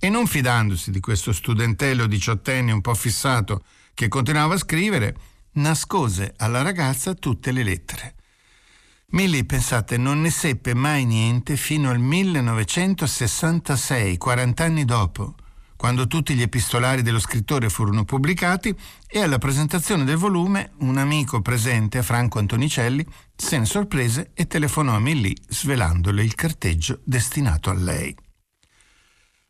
e 0.00 0.08
non 0.08 0.26
fidandosi 0.26 0.90
di 0.90 0.98
questo 0.98 1.32
studentello 1.32 2.06
diciottenne 2.06 2.72
un 2.72 2.80
po' 2.80 2.94
fissato 2.94 3.62
che 3.94 4.08
continuava 4.08 4.54
a 4.54 4.58
scrivere, 4.58 5.16
nascose 5.52 6.34
alla 6.38 6.62
ragazza 6.62 7.14
tutte 7.14 7.52
le 7.52 7.62
lettere. 7.62 8.16
Millie, 9.12 9.44
pensate, 9.44 9.98
non 9.98 10.22
ne 10.22 10.30
seppe 10.30 10.72
mai 10.72 11.04
niente 11.04 11.56
fino 11.56 11.90
al 11.90 11.98
1966, 11.98 14.16
40 14.16 14.64
anni 14.64 14.86
dopo, 14.86 15.34
quando 15.76 16.06
tutti 16.06 16.34
gli 16.34 16.40
epistolari 16.40 17.02
dello 17.02 17.18
scrittore 17.18 17.68
furono 17.68 18.06
pubblicati 18.06 18.74
e 19.06 19.20
alla 19.20 19.36
presentazione 19.36 20.04
del 20.04 20.16
volume 20.16 20.70
un 20.78 20.96
amico 20.96 21.42
presente, 21.42 22.02
Franco 22.02 22.38
Antonicelli, 22.38 23.06
se 23.36 23.58
ne 23.58 23.66
sorprese 23.66 24.30
e 24.32 24.46
telefonò 24.46 24.94
a 24.94 25.00
Millie 25.00 25.36
svelandole 25.46 26.24
il 26.24 26.34
carteggio 26.34 27.00
destinato 27.04 27.68
a 27.68 27.74
lei. 27.74 28.16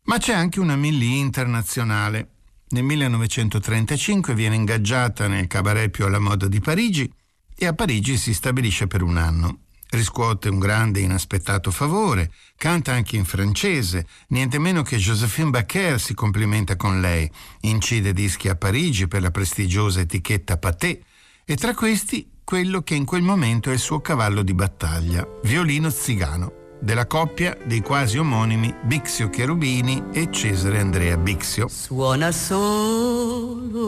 Ma 0.03 0.17
c'è 0.17 0.33
anche 0.33 0.59
una 0.59 0.75
Millie 0.75 1.19
internazionale. 1.19 2.31
Nel 2.71 2.83
1935 2.83 4.35
viene 4.35 4.55
ingaggiata 4.55 5.29
nel 5.29 5.47
cabaret 5.47 5.89
più 5.89 6.03
alla 6.03 6.19
moda 6.19 6.49
di 6.49 6.59
Parigi 6.59 7.09
e 7.57 7.65
a 7.65 7.73
Parigi 7.73 8.17
si 8.17 8.33
stabilisce 8.33 8.87
per 8.87 9.01
un 9.01 9.17
anno. 9.17 9.59
Riscuote 9.89 10.49
un 10.49 10.57
grande 10.57 10.99
e 10.99 11.03
inaspettato 11.03 11.69
favore, 11.69 12.31
canta 12.57 12.93
anche 12.93 13.15
in 13.15 13.25
francese, 13.25 14.07
niente 14.29 14.57
meno 14.57 14.81
che 14.81 14.97
Josephine 14.97 15.51
Baker 15.51 15.99
si 15.99 16.15
complimenta 16.15 16.75
con 16.75 16.99
lei, 16.99 17.29
incide 17.61 18.11
dischi 18.11 18.49
a 18.49 18.55
Parigi 18.55 19.07
per 19.07 19.21
la 19.21 19.29
prestigiosa 19.29 19.99
etichetta 19.99 20.57
Pathé 20.57 21.03
e 21.45 21.55
tra 21.55 21.75
questi 21.75 22.27
quello 22.43 22.81
che 22.81 22.95
in 22.95 23.05
quel 23.05 23.21
momento 23.21 23.69
è 23.69 23.73
il 23.73 23.79
suo 23.79 24.01
cavallo 24.01 24.41
di 24.41 24.53
battaglia, 24.53 25.27
Violino 25.43 25.89
Zigano 25.91 26.61
della 26.83 27.07
coppia 27.07 27.57
dei 27.63 27.81
quasi 27.81 28.17
omonimi 28.17 28.75
Bixio 28.83 29.29
Cherubini 29.29 30.03
e 30.11 30.29
Cesare 30.29 30.81
Andrea 30.81 31.15
Bixio. 31.15 31.69
Suona 31.69 32.29
solo 32.33 33.83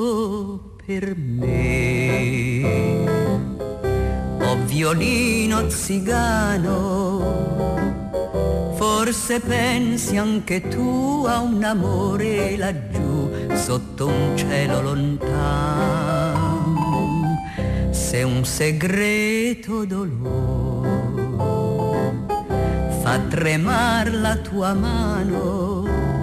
per 0.85 1.13
me, 1.17 2.63
violino 4.63 5.69
zigano, 5.69 7.21
forse 8.75 9.39
pensi 9.39 10.17
anche 10.17 10.67
tu 10.67 11.25
a 11.27 11.39
un 11.41 11.63
amore 11.63 12.57
laggiù 12.57 13.29
sotto 13.53 14.07
un 14.07 14.35
cielo 14.35 14.81
lontano, 14.81 16.33
se 17.91 18.23
un 18.23 18.43
segreto 18.45 19.85
dolore 19.85 20.65
fa 23.05 23.19
tremar 23.19 24.11
la 24.13 24.35
tua 24.37 24.73
mano. 24.73 26.14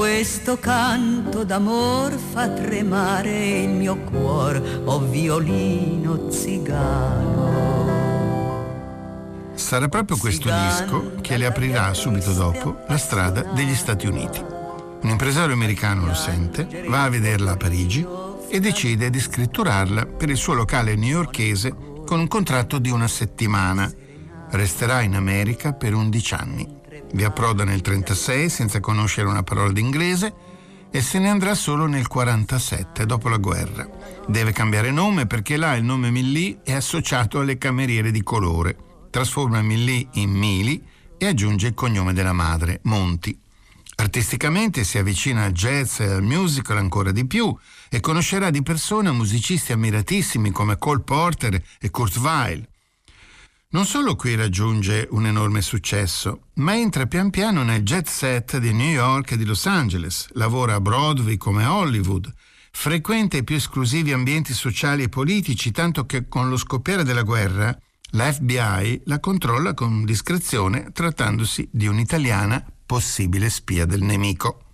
Questo 0.00 0.56
canto 0.58 1.44
d'amor 1.44 2.14
fa 2.14 2.48
tremare 2.48 3.64
il 3.64 3.68
mio 3.68 3.98
cuore, 3.98 4.80
oh 4.86 5.00
violino 5.00 6.30
zigano. 6.30 7.50
Sarà 9.52 9.88
proprio 9.88 10.16
questo 10.16 10.48
disco 10.48 11.16
che 11.20 11.36
le 11.36 11.44
aprirà 11.44 11.92
subito 11.92 12.32
dopo 12.32 12.78
la 12.88 12.96
strada 12.96 13.42
degli 13.42 13.74
Stati 13.74 14.06
Uniti. 14.06 14.42
Un 15.02 15.10
impresario 15.10 15.52
americano 15.52 16.06
lo 16.06 16.14
sente, 16.14 16.86
va 16.88 17.02
a 17.02 17.10
vederla 17.10 17.50
a 17.50 17.56
Parigi 17.58 18.06
e 18.48 18.58
decide 18.58 19.10
di 19.10 19.20
scritturarla 19.20 20.06
per 20.06 20.30
il 20.30 20.38
suo 20.38 20.54
locale 20.54 20.96
newyorkese 20.96 21.76
con 22.06 22.20
un 22.20 22.26
contratto 22.26 22.78
di 22.78 22.88
una 22.88 23.06
settimana 23.06 23.92
Resterà 24.52 25.02
in 25.02 25.14
America 25.14 25.74
per 25.74 25.92
11 25.92 26.34
anni. 26.34 26.79
Vi 27.12 27.24
approda 27.24 27.64
nel 27.64 27.82
1936 27.82 28.48
senza 28.48 28.80
conoscere 28.80 29.28
una 29.28 29.42
parola 29.42 29.72
d'inglese 29.72 30.32
e 30.90 31.00
se 31.00 31.18
ne 31.18 31.28
andrà 31.28 31.54
solo 31.54 31.86
nel 31.86 32.06
1947, 32.08 33.06
dopo 33.06 33.28
la 33.28 33.36
guerra. 33.36 33.88
Deve 34.26 34.52
cambiare 34.52 34.90
nome 34.90 35.26
perché 35.26 35.56
là 35.56 35.74
il 35.74 35.84
nome 35.84 36.10
Millie 36.10 36.60
è 36.64 36.72
associato 36.72 37.40
alle 37.40 37.58
cameriere 37.58 38.10
di 38.10 38.22
colore. 38.22 38.76
Trasforma 39.10 39.60
Millie 39.62 40.08
in 40.14 40.30
Mili 40.30 40.82
e 41.18 41.26
aggiunge 41.26 41.68
il 41.68 41.74
cognome 41.74 42.12
della 42.12 42.32
madre, 42.32 42.80
Monti. 42.84 43.38
Artisticamente 43.96 44.82
si 44.84 44.96
avvicina 44.96 45.44
al 45.44 45.52
jazz 45.52 46.00
e 46.00 46.06
al 46.06 46.22
musical 46.22 46.78
ancora 46.78 47.12
di 47.12 47.26
più 47.26 47.54
e 47.90 48.00
conoscerà 48.00 48.50
di 48.50 48.62
persona 48.62 49.12
musicisti 49.12 49.72
ammiratissimi 49.72 50.50
come 50.50 50.78
Cole 50.78 51.00
Porter 51.00 51.62
e 51.78 51.90
Kurt 51.90 52.16
Weill. 52.16 52.66
Non 53.72 53.86
solo 53.86 54.16
qui 54.16 54.34
raggiunge 54.34 55.06
un 55.12 55.26
enorme 55.26 55.62
successo, 55.62 56.46
ma 56.54 56.76
entra 56.76 57.06
pian 57.06 57.30
piano 57.30 57.62
nel 57.62 57.84
jet 57.84 58.08
set 58.08 58.58
di 58.58 58.72
New 58.72 58.90
York 58.90 59.30
e 59.30 59.36
di 59.36 59.44
Los 59.44 59.64
Angeles, 59.66 60.26
lavora 60.32 60.74
a 60.74 60.80
Broadway 60.80 61.36
come 61.36 61.62
a 61.62 61.76
Hollywood, 61.76 62.28
frequenta 62.72 63.36
i 63.36 63.44
più 63.44 63.54
esclusivi 63.54 64.12
ambienti 64.12 64.54
sociali 64.54 65.04
e 65.04 65.08
politici, 65.08 65.70
tanto 65.70 66.04
che 66.04 66.26
con 66.26 66.48
lo 66.48 66.56
scoppiare 66.56 67.04
della 67.04 67.22
guerra 67.22 67.78
la 68.14 68.32
FBI 68.32 69.02
la 69.04 69.20
controlla 69.20 69.72
con 69.72 70.04
discrezione 70.04 70.90
trattandosi 70.90 71.68
di 71.70 71.86
un'italiana 71.86 72.64
possibile 72.84 73.48
spia 73.50 73.86
del 73.86 74.02
nemico. 74.02 74.64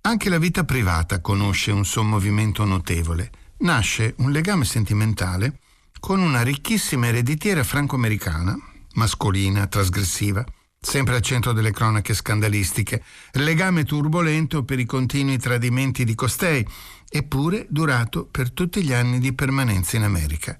Anche 0.00 0.30
la 0.30 0.38
vita 0.38 0.64
privata 0.64 1.20
conosce 1.20 1.70
un 1.70 1.84
sommovimento 1.84 2.64
notevole. 2.64 3.30
Nasce 3.58 4.14
un 4.18 4.30
legame 4.30 4.64
sentimentale 4.64 5.58
con 6.00 6.20
una 6.20 6.42
ricchissima 6.42 7.08
ereditiera 7.08 7.64
franco-americana, 7.64 8.56
mascolina, 8.94 9.66
trasgressiva, 9.66 10.44
sempre 10.80 11.16
al 11.16 11.22
centro 11.22 11.52
delle 11.52 11.72
cronache 11.72 12.14
scandalistiche, 12.14 13.02
legame 13.32 13.84
turbolento 13.84 14.64
per 14.64 14.78
i 14.78 14.84
continui 14.84 15.38
tradimenti 15.38 16.04
di 16.04 16.14
costei, 16.14 16.66
eppure 17.08 17.66
durato 17.68 18.26
per 18.26 18.52
tutti 18.52 18.82
gli 18.82 18.92
anni 18.92 19.18
di 19.18 19.32
permanenza 19.32 19.96
in 19.96 20.04
America. 20.04 20.56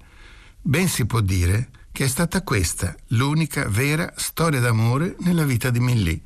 Ben 0.61 0.87
si 0.87 1.05
può 1.05 1.21
dire 1.21 1.69
che 1.91 2.05
è 2.05 2.07
stata 2.07 2.43
questa 2.43 2.95
l'unica 3.07 3.67
vera 3.67 4.13
storia 4.15 4.59
d'amore 4.59 5.15
nella 5.19 5.45
vita 5.45 5.69
di 5.69 5.79
Millie, 5.79 6.21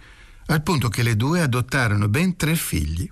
al 0.48 0.64
punto 0.64 0.90
che 0.90 1.04
le 1.04 1.16
due 1.16 1.42
adottarono 1.42 2.10
ben 2.10 2.36
tre 2.36 2.56
figli 2.56 3.10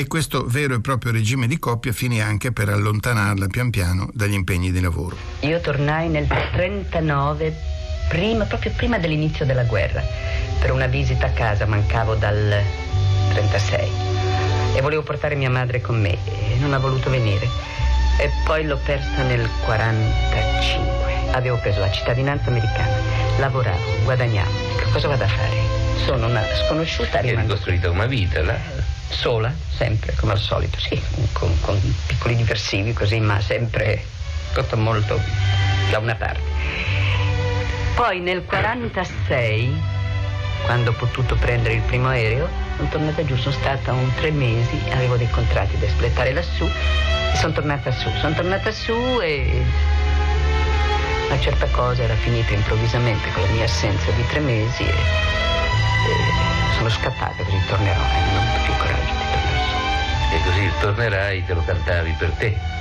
e 0.00 0.06
questo 0.06 0.46
vero 0.46 0.74
e 0.74 0.80
proprio 0.80 1.12
regime 1.12 1.46
di 1.46 1.58
coppia 1.58 1.92
finì 1.92 2.22
anche 2.22 2.52
per 2.52 2.70
allontanarla 2.70 3.48
pian 3.48 3.68
piano 3.68 4.08
dagli 4.14 4.32
impegni 4.32 4.72
di 4.72 4.80
lavoro. 4.80 5.14
Io 5.40 5.60
tornai 5.60 6.08
nel 6.08 6.26
39, 6.26 7.54
prima, 8.08 8.46
proprio 8.46 8.72
prima 8.74 8.98
dell'inizio 8.98 9.44
della 9.44 9.64
guerra, 9.64 10.02
per 10.58 10.72
una 10.72 10.86
visita 10.86 11.26
a 11.26 11.30
casa, 11.32 11.66
mancavo 11.66 12.14
dal 12.14 12.62
36 13.34 13.90
e 14.74 14.80
volevo 14.80 15.02
portare 15.02 15.34
mia 15.34 15.50
madre 15.50 15.82
con 15.82 16.00
me 16.00 16.12
e 16.12 16.56
non 16.58 16.72
ha 16.72 16.78
voluto 16.78 17.10
venire. 17.10 17.46
E 18.18 18.30
poi 18.46 18.64
l'ho 18.64 18.78
persa 18.82 19.22
nel 19.24 19.46
45. 19.66 21.32
Avevo 21.32 21.58
preso 21.58 21.78
la 21.78 21.90
cittadinanza 21.90 22.48
americana, 22.48 22.96
lavoravo, 23.38 23.98
guadagnavo. 24.04 24.50
Cosa 24.92 25.08
vado 25.08 25.24
a 25.24 25.28
fare? 25.28 25.58
Sono 26.06 26.26
una 26.26 26.42
sconosciuta. 26.64 27.18
Hai 27.18 27.36
ricostruito 27.36 27.90
una 27.90 28.06
vita 28.06 28.42
là? 28.42 28.89
Sola, 29.10 29.52
sempre 29.76 30.14
come 30.14 30.32
al 30.32 30.38
solito, 30.38 30.78
sì, 30.78 31.00
con, 31.32 31.60
con 31.60 31.78
piccoli 32.06 32.36
diversivi 32.36 32.92
così, 32.92 33.20
ma 33.20 33.40
sempre 33.40 34.02
tutto 34.52 34.76
molto 34.76 35.20
da 35.90 35.98
una 35.98 36.14
parte. 36.14 36.40
Poi 37.94 38.20
nel 38.20 38.44
46, 38.44 39.82
quando 40.64 40.90
ho 40.90 40.94
potuto 40.94 41.34
prendere 41.34 41.74
il 41.74 41.82
primo 41.82 42.08
aereo, 42.08 42.48
sono 42.76 42.88
tornata 42.88 43.24
giù, 43.24 43.36
sono 43.36 43.54
stata 43.54 43.92
un 43.92 44.10
tre 44.14 44.30
mesi, 44.30 44.80
avevo 44.90 45.16
dei 45.16 45.28
contratti 45.30 45.78
da 45.78 45.86
espletare 45.86 46.32
lassù 46.32 46.64
e 46.64 47.36
sono 47.36 47.52
tornata 47.52 47.90
su. 47.90 48.08
Sono 48.20 48.34
tornata 48.34 48.70
su 48.72 49.20
e 49.20 49.62
una 51.26 51.38
certa 51.40 51.66
cosa 51.66 52.02
era 52.02 52.14
finita 52.14 52.54
improvvisamente 52.54 53.30
con 53.32 53.42
la 53.42 53.50
mia 53.50 53.64
assenza 53.64 54.10
di 54.12 54.26
tre 54.26 54.40
mesi 54.40 54.82
e, 54.82 54.88
e 54.88 56.74
sono 56.76 56.88
scappata, 56.88 57.42
così 57.42 57.60
tornerò 57.68 58.00
e 58.00 58.32
non 58.32 58.46
ho 58.46 58.64
più 58.64 58.79
E 60.32 60.42
così 60.44 60.70
tornerai, 60.80 61.44
te 61.44 61.54
lo 61.54 61.62
cantavi 61.64 62.14
per 62.18 62.30
te. 62.32 62.80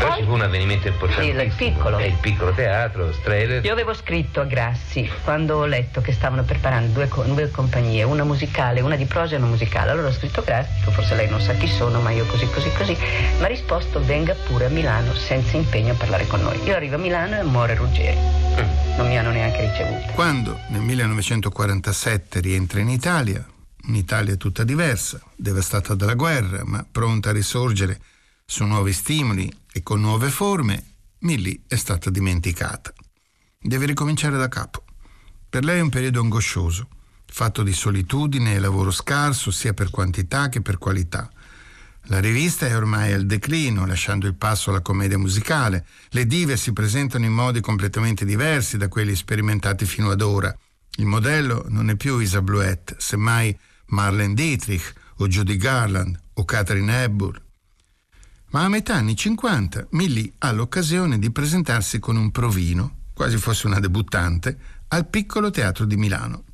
Però 0.00 0.16
ci 0.16 0.24
fu 0.24 0.32
un 0.32 0.40
avvenimento 0.40 0.88
importante. 0.88 1.22
Sì, 1.22 1.28
il 1.28 1.52
piccolo. 1.54 1.98
È 1.98 2.04
il 2.04 2.16
piccolo 2.18 2.52
teatro, 2.52 3.12
Streller. 3.12 3.62
Io 3.62 3.72
avevo 3.72 3.92
scritto 3.92 4.40
a 4.40 4.44
Grassi 4.44 5.10
quando 5.22 5.58
ho 5.58 5.66
letto 5.66 6.00
che 6.00 6.12
stavano 6.12 6.42
preparando 6.42 6.92
due, 6.92 7.08
due 7.26 7.50
compagnie, 7.50 8.02
una 8.04 8.24
musicale, 8.24 8.80
una 8.80 8.96
di 8.96 9.04
prosa 9.04 9.34
e 9.34 9.38
una 9.38 9.48
musicale. 9.48 9.90
Allora 9.90 10.08
ho 10.08 10.12
scritto 10.12 10.40
a 10.40 10.42
Grassi, 10.42 10.90
forse 10.90 11.14
lei 11.16 11.28
non 11.28 11.40
sa 11.40 11.52
chi 11.52 11.68
sono, 11.68 12.00
ma 12.00 12.10
io 12.12 12.24
così, 12.24 12.48
così, 12.50 12.72
così. 12.72 12.96
Mi 13.38 13.44
ha 13.44 13.48
risposto 13.48 14.02
venga 14.02 14.34
pure 14.46 14.66
a 14.66 14.68
Milano 14.70 15.14
senza 15.14 15.58
impegno 15.58 15.92
a 15.92 15.96
parlare 15.96 16.26
con 16.26 16.40
noi. 16.40 16.58
Io 16.64 16.74
arrivo 16.74 16.94
a 16.94 16.98
Milano 16.98 17.38
e 17.38 17.42
muore 17.42 17.74
Ruggeri. 17.74 18.16
Mm. 18.16 18.96
Non 18.96 19.06
mi 19.06 19.18
hanno 19.18 19.30
neanche 19.30 19.60
ricevuto. 19.60 20.12
Quando 20.12 20.60
nel 20.68 20.80
1947 20.80 22.40
rientra 22.40 22.80
in 22.80 22.88
Italia, 22.88 23.44
un'Italia 23.90 24.36
tutta 24.36 24.64
diversa, 24.64 25.20
devastata 25.36 25.94
dalla 25.94 26.14
guerra, 26.14 26.64
ma 26.64 26.86
pronta 26.90 27.30
a 27.30 27.32
risorgere 27.32 28.00
su 28.46 28.64
nuovi 28.64 28.92
stimoli 28.92 29.52
e 29.72 29.82
con 29.82 30.00
nuove 30.00 30.30
forme, 30.30 30.84
Millie 31.20 31.60
è 31.66 31.74
stata 31.76 32.08
dimenticata. 32.08 32.92
Deve 33.60 33.86
ricominciare 33.86 34.36
da 34.36 34.48
capo. 34.48 34.84
Per 35.48 35.64
lei 35.64 35.78
è 35.78 35.82
un 35.82 35.90
periodo 35.90 36.20
angoscioso. 36.20 36.88
fatto 37.32 37.62
di 37.62 37.72
solitudine 37.72 38.54
e 38.54 38.58
lavoro 38.58 38.90
scarso 38.90 39.52
sia 39.52 39.72
per 39.72 39.90
quantità 39.90 40.48
che 40.48 40.62
per 40.62 40.78
qualità. 40.78 41.30
La 42.04 42.18
rivista 42.18 42.66
è 42.66 42.74
ormai 42.74 43.12
al 43.12 43.24
declino, 43.24 43.86
lasciando 43.86 44.26
il 44.26 44.34
passo 44.34 44.70
alla 44.70 44.80
commedia 44.80 45.16
musicale. 45.16 45.86
Le 46.08 46.26
dive 46.26 46.56
si 46.56 46.72
presentano 46.72 47.24
in 47.24 47.32
modi 47.32 47.60
completamente 47.60 48.24
diversi 48.24 48.76
da 48.78 48.88
quelli 48.88 49.14
sperimentati 49.14 49.84
fino 49.84 50.10
ad 50.10 50.22
ora. 50.22 50.52
Il 50.96 51.06
modello 51.06 51.66
non 51.68 51.88
è 51.88 51.94
più 51.94 52.18
Isa 52.18 52.42
Bluette, 52.42 52.96
semmai 52.98 53.56
Marlene 53.90 54.34
Dietrich 54.34 54.92
o 55.16 55.28
Judy 55.28 55.56
Garland 55.56 56.18
o 56.34 56.44
Catherine 56.44 57.02
Hepburn. 57.02 57.40
Ma 58.50 58.64
a 58.64 58.68
metà 58.68 58.96
anni 58.96 59.14
50 59.14 59.88
Millie 59.90 60.32
ha 60.38 60.50
l'occasione 60.50 61.18
di 61.18 61.30
presentarsi 61.30 62.00
con 62.00 62.16
un 62.16 62.30
provino, 62.30 62.96
quasi 63.14 63.36
fosse 63.36 63.66
una 63.66 63.78
debuttante, 63.78 64.58
al 64.88 65.08
piccolo 65.08 65.50
teatro 65.50 65.84
di 65.84 65.96
Milano. 65.96 66.44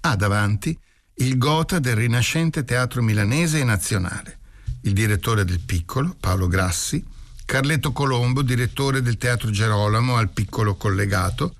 Ha 0.00 0.16
davanti 0.16 0.78
il 1.16 1.36
gota 1.36 1.78
del 1.78 1.96
rinascente 1.96 2.64
teatro 2.64 3.02
milanese 3.02 3.60
e 3.60 3.64
nazionale, 3.64 4.38
il 4.82 4.92
direttore 4.92 5.44
del 5.44 5.60
piccolo, 5.60 6.16
Paolo 6.18 6.46
Grassi, 6.46 7.04
Carletto 7.44 7.92
Colombo, 7.92 8.42
direttore 8.42 9.02
del 9.02 9.18
teatro 9.18 9.50
Gerolamo 9.50 10.16
al 10.16 10.30
piccolo 10.30 10.74
collegato, 10.74 11.56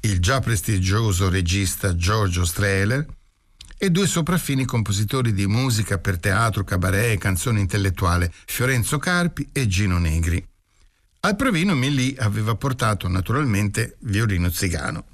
il 0.00 0.20
già 0.20 0.40
prestigioso 0.40 1.28
regista 1.28 1.96
Giorgio 1.96 2.44
Strehler 2.44 3.06
e 3.78 3.90
due 3.90 4.08
sopraffini 4.08 4.64
compositori 4.64 5.32
di 5.32 5.46
musica 5.46 5.98
per 5.98 6.18
teatro, 6.18 6.64
cabaret 6.64 7.12
e 7.12 7.18
canzone 7.18 7.60
intellettuale, 7.60 8.32
Fiorenzo 8.44 8.98
Carpi 8.98 9.48
e 9.52 9.68
Gino 9.68 9.98
Negri. 9.98 10.44
Al 11.20 11.36
provino 11.36 11.74
Milli 11.76 12.14
aveva 12.18 12.56
portato 12.56 13.06
naturalmente 13.06 13.96
violino 14.00 14.50
zigano. 14.50 15.04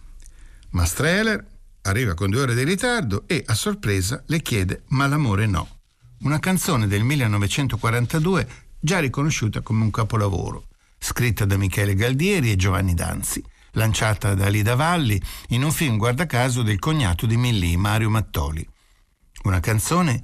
Ma 0.71 0.87
Strehler 0.87 1.45
arriva 1.83 2.15
con 2.15 2.31
due 2.31 2.41
ore 2.41 2.55
di 2.55 2.65
ritardo 2.65 3.25
e 3.27 3.43
a 3.47 3.55
sorpresa 3.55 4.23
le 4.27 4.41
chiede 4.41 4.85
Ma 4.89 5.07
l'amore 5.07 5.47
no, 5.47 5.81
una 6.21 6.39
canzone 6.39 6.87
del 6.87 7.05
1942 7.05 8.49
già 8.81 8.99
riconosciuta 8.99 9.61
come 9.61 9.85
un 9.85 9.91
capolavoro, 9.91 10.69
scritta 10.99 11.45
da 11.45 11.59
Michele 11.59 11.95
Galdieri 11.95 12.51
e 12.51 12.57
Giovanni 12.57 12.95
Danzi 12.95 13.45
lanciata 13.75 14.35
da 14.35 14.49
Lida 14.49 14.75
Valli 14.75 15.21
in 15.49 15.63
un 15.63 15.71
film 15.71 15.97
guarda 15.97 16.27
caso 16.27 16.63
del 16.63 16.79
cognato 16.79 17.27
di 17.27 17.37
Millì, 17.37 17.77
Mario 17.77 18.11
Mattoli. 18.11 18.67
Una 19.45 19.61
canzone 19.61 20.23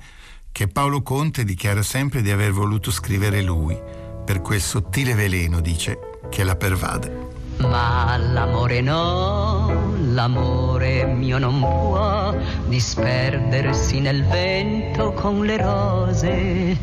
che 0.53 0.67
Paolo 0.67 1.03
Conte 1.03 1.45
dichiara 1.45 1.83
sempre 1.83 2.23
di 2.23 2.31
aver 2.31 2.53
voluto 2.53 2.91
scrivere 2.91 3.43
lui, 3.43 3.79
per 4.25 4.41
quel 4.41 4.61
sottile 4.61 5.15
veleno, 5.15 5.61
dice, 5.61 5.99
che 6.29 6.43
la 6.45 6.57
pervade. 6.57 7.29
Ma 7.59 8.17
l'amore 8.17 8.81
no, 8.81 9.95
l'amore 10.13 11.05
mio 11.05 11.37
non 11.39 11.61
può 11.61 12.35
disperdersi 12.67 14.01
nel 14.01 14.25
vento 14.25 15.13
con 15.13 15.45
le 15.45 15.59
rose, 15.59 16.79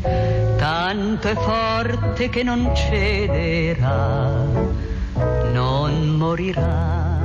tanto 0.56 1.28
è 1.28 1.34
forte 1.34 2.28
che 2.28 2.44
non 2.44 2.72
cederà 2.76 4.46
non 5.52 6.16
morirà. 6.16 7.18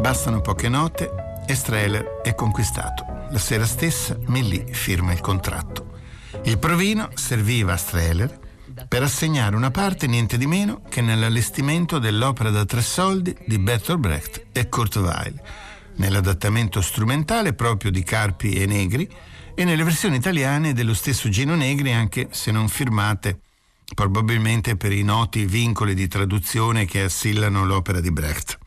Bastano 0.00 0.40
poche 0.40 0.68
note 0.68 1.10
e 1.46 1.54
Strehler 1.54 2.20
è 2.22 2.34
conquistato. 2.34 3.04
La 3.30 3.38
sera 3.38 3.66
stessa 3.66 4.16
Millie 4.26 4.66
firma 4.72 5.12
il 5.12 5.20
contratto. 5.20 5.96
Il 6.44 6.58
provino 6.58 7.10
serviva 7.14 7.74
a 7.74 7.76
Strehler 7.76 8.38
per 8.86 9.02
assegnare 9.02 9.56
una 9.56 9.70
parte 9.70 10.06
niente 10.06 10.38
di 10.38 10.46
meno 10.46 10.82
che 10.88 11.00
nell'allestimento 11.00 11.98
dell'opera 11.98 12.50
da 12.50 12.64
tre 12.64 12.80
soldi 12.82 13.36
di 13.46 13.58
Bertolt 13.58 13.98
Brecht 13.98 14.46
e 14.52 14.68
Kurt 14.68 14.96
Weill, 14.96 15.40
nell'adattamento 15.96 16.80
strumentale 16.80 17.54
proprio 17.54 17.90
di 17.90 18.02
Carpi 18.02 18.52
e 18.52 18.66
Negri 18.66 19.08
e 19.54 19.64
nelle 19.64 19.82
versioni 19.82 20.16
italiane 20.16 20.72
dello 20.72 20.94
stesso 20.94 21.28
Gino 21.28 21.56
Negri 21.56 21.92
anche 21.92 22.28
se 22.30 22.52
non 22.52 22.68
firmate 22.68 23.40
probabilmente 23.94 24.76
per 24.76 24.92
i 24.92 25.02
noti 25.02 25.46
vincoli 25.46 25.94
di 25.94 26.08
traduzione 26.08 26.84
che 26.84 27.02
assillano 27.02 27.64
l'opera 27.64 28.00
di 28.00 28.10
Brecht. 28.10 28.58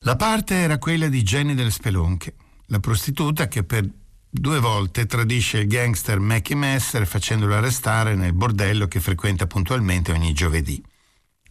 La 0.00 0.16
parte 0.16 0.54
era 0.54 0.78
quella 0.78 1.08
di 1.08 1.22
Jenny 1.22 1.54
delle 1.54 1.70
Spelonche, 1.70 2.34
la 2.66 2.80
prostituta 2.80 3.48
che 3.48 3.62
per 3.64 3.88
due 4.28 4.58
volte 4.58 5.06
tradisce 5.06 5.58
il 5.58 5.66
gangster 5.66 6.18
Mackie 6.18 6.56
Messer 6.56 7.06
facendolo 7.06 7.54
arrestare 7.54 8.14
nel 8.14 8.32
bordello 8.32 8.88
che 8.88 8.98
frequenta 8.98 9.46
puntualmente 9.46 10.10
ogni 10.10 10.32
giovedì. 10.32 10.82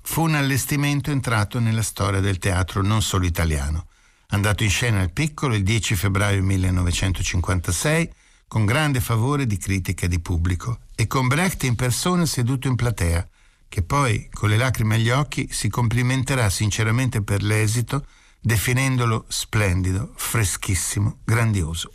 Fu 0.01 0.23
un 0.23 0.35
allestimento 0.35 1.11
entrato 1.11 1.59
nella 1.59 1.83
storia 1.83 2.19
del 2.19 2.39
teatro 2.39 2.81
non 2.81 3.01
solo 3.01 3.25
italiano. 3.25 3.87
Andato 4.29 4.63
in 4.63 4.69
scena 4.69 4.99
al 4.99 5.11
piccolo 5.11 5.55
il 5.55 5.63
10 5.63 5.95
febbraio 5.95 6.41
1956 6.41 8.11
con 8.47 8.65
grande 8.65 8.99
favore 8.99 9.45
di 9.45 9.57
critica 9.57 10.05
e 10.05 10.09
di 10.09 10.19
pubblico, 10.19 10.79
e 11.01 11.07
con 11.07 11.27
Brecht 11.27 11.63
in 11.63 11.73
persona 11.73 12.27
seduto 12.27 12.67
in 12.67 12.75
platea, 12.75 13.27
che 13.67 13.81
poi, 13.81 14.29
con 14.31 14.49
le 14.49 14.57
lacrime 14.57 14.95
agli 14.95 15.09
occhi, 15.09 15.47
si 15.49 15.67
complimenterà 15.67 16.47
sinceramente 16.51 17.23
per 17.23 17.41
l'esito, 17.41 18.05
definendolo 18.39 19.25
splendido, 19.27 20.11
freschissimo, 20.15 21.17
grandioso. 21.23 21.91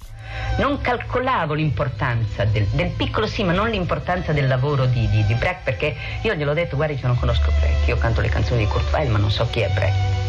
Non 0.58 0.80
calcolavo 0.80 1.54
l'importanza 1.54 2.44
del, 2.46 2.66
del, 2.72 2.90
piccolo 2.96 3.28
sì, 3.28 3.44
ma 3.44 3.52
non 3.52 3.70
l'importanza 3.70 4.32
del 4.32 4.48
lavoro 4.48 4.86
di, 4.86 5.08
di, 5.08 5.24
di, 5.24 5.34
Brecht, 5.34 5.62
perché 5.62 5.94
io 6.22 6.34
gliel'ho 6.34 6.52
detto, 6.52 6.74
guardi, 6.74 6.98
io 7.00 7.06
non 7.06 7.16
conosco 7.16 7.52
Brecht, 7.60 7.86
io 7.86 7.98
canto 7.98 8.20
le 8.20 8.28
canzoni 8.28 8.64
di 8.64 8.68
Kurt 8.68 8.92
Weill, 8.92 9.12
ma 9.12 9.18
non 9.18 9.30
so 9.30 9.46
chi 9.48 9.60
è 9.60 9.70
Brecht. 9.72 10.25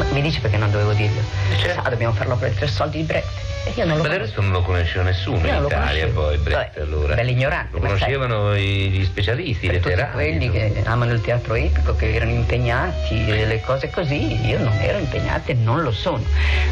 Ma 0.00 0.12
mi 0.12 0.22
dice 0.22 0.40
perché 0.40 0.56
non 0.56 0.70
dovevo 0.70 0.92
dirlo? 0.92 1.20
Certo. 1.58 1.82
Ah, 1.84 1.90
dobbiamo 1.90 2.14
farlo 2.14 2.36
per 2.36 2.52
tre 2.52 2.66
soldi 2.66 2.98
di 2.98 3.02
Brecht. 3.02 3.28
E 3.64 3.72
io 3.74 3.84
non 3.84 3.98
lo 3.98 4.04
Ma 4.04 4.08
del 4.08 4.20
resto 4.20 4.40
non 4.40 4.52
lo 4.52 4.62
conosceva 4.62 5.04
nessuno 5.04 5.46
in 5.46 5.64
Italia 5.66 6.06
poi 6.08 6.38
Brecht 6.38 6.78
Vabbè, 6.78 6.80
allora. 6.80 7.14
Dell'ignorante. 7.14 7.68
Lo 7.72 7.80
conoscevano 7.80 8.52
sai, 8.52 8.88
gli 8.88 9.04
specialisti, 9.04 9.66
i 9.66 9.70
letterati. 9.70 10.12
quelli 10.12 10.50
che 10.50 10.82
amano 10.84 11.12
il 11.12 11.20
teatro 11.20 11.54
epico, 11.54 11.94
che 11.94 12.14
erano 12.14 12.30
impegnati, 12.30 13.28
e 13.28 13.44
le 13.44 13.60
cose 13.60 13.90
così, 13.90 14.46
io 14.46 14.58
non 14.60 14.72
ero 14.80 14.96
impegnata 14.96 15.50
e 15.50 15.54
non 15.54 15.82
lo 15.82 15.92
sono. 15.92 16.24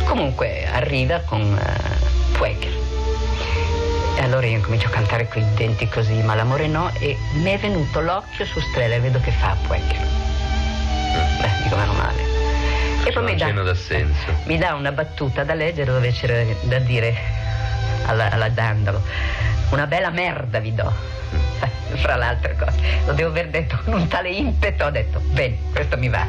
Comunque 0.04 0.66
arriva 0.72 1.20
con 1.20 1.42
uh, 1.42 2.32
Puecher. 2.38 2.72
E 4.16 4.22
allora 4.22 4.46
io 4.46 4.60
comincio 4.60 4.86
a 4.86 4.90
cantare 4.90 5.28
coi 5.28 5.44
denti 5.54 5.86
così, 5.88 6.22
ma 6.22 6.34
l'amore 6.34 6.66
no, 6.66 6.90
e 6.98 7.18
mi 7.34 7.52
è 7.52 7.58
venuto 7.58 8.00
l'occhio 8.00 8.46
su 8.46 8.60
Strela 8.60 8.94
e 8.94 9.00
vedo 9.00 9.20
che 9.20 9.30
fa 9.30 9.54
Puecher. 9.66 10.00
Mm. 10.00 11.40
Beh, 11.40 11.62
dico 11.64 11.76
meno 11.76 11.92
male. 11.92 12.37
E 13.04 13.12
poi 13.12 13.22
mi 13.24 13.36
dà, 13.36 13.52
mi 14.44 14.58
dà, 14.58 14.74
una 14.74 14.92
battuta 14.92 15.44
da 15.44 15.54
leggere 15.54 15.92
dove 15.92 16.10
c'era 16.12 16.44
da 16.62 16.78
dire 16.78 17.14
alla, 18.06 18.30
alla 18.30 18.48
Dandalo. 18.48 19.02
Una 19.70 19.86
bella 19.86 20.10
merda 20.10 20.58
vi 20.58 20.74
do. 20.74 20.92
Fra 21.96 22.16
le 22.16 22.24
altre 22.24 22.56
cose, 22.56 22.78
lo 23.06 23.12
devo 23.12 23.30
aver 23.30 23.48
detto 23.48 23.78
con 23.82 23.94
un 23.94 24.08
tale 24.08 24.30
impeto, 24.30 24.84
ho 24.84 24.90
detto, 24.90 25.20
bene, 25.32 25.58
questo 25.72 25.96
mi 25.96 26.08
va. 26.08 26.26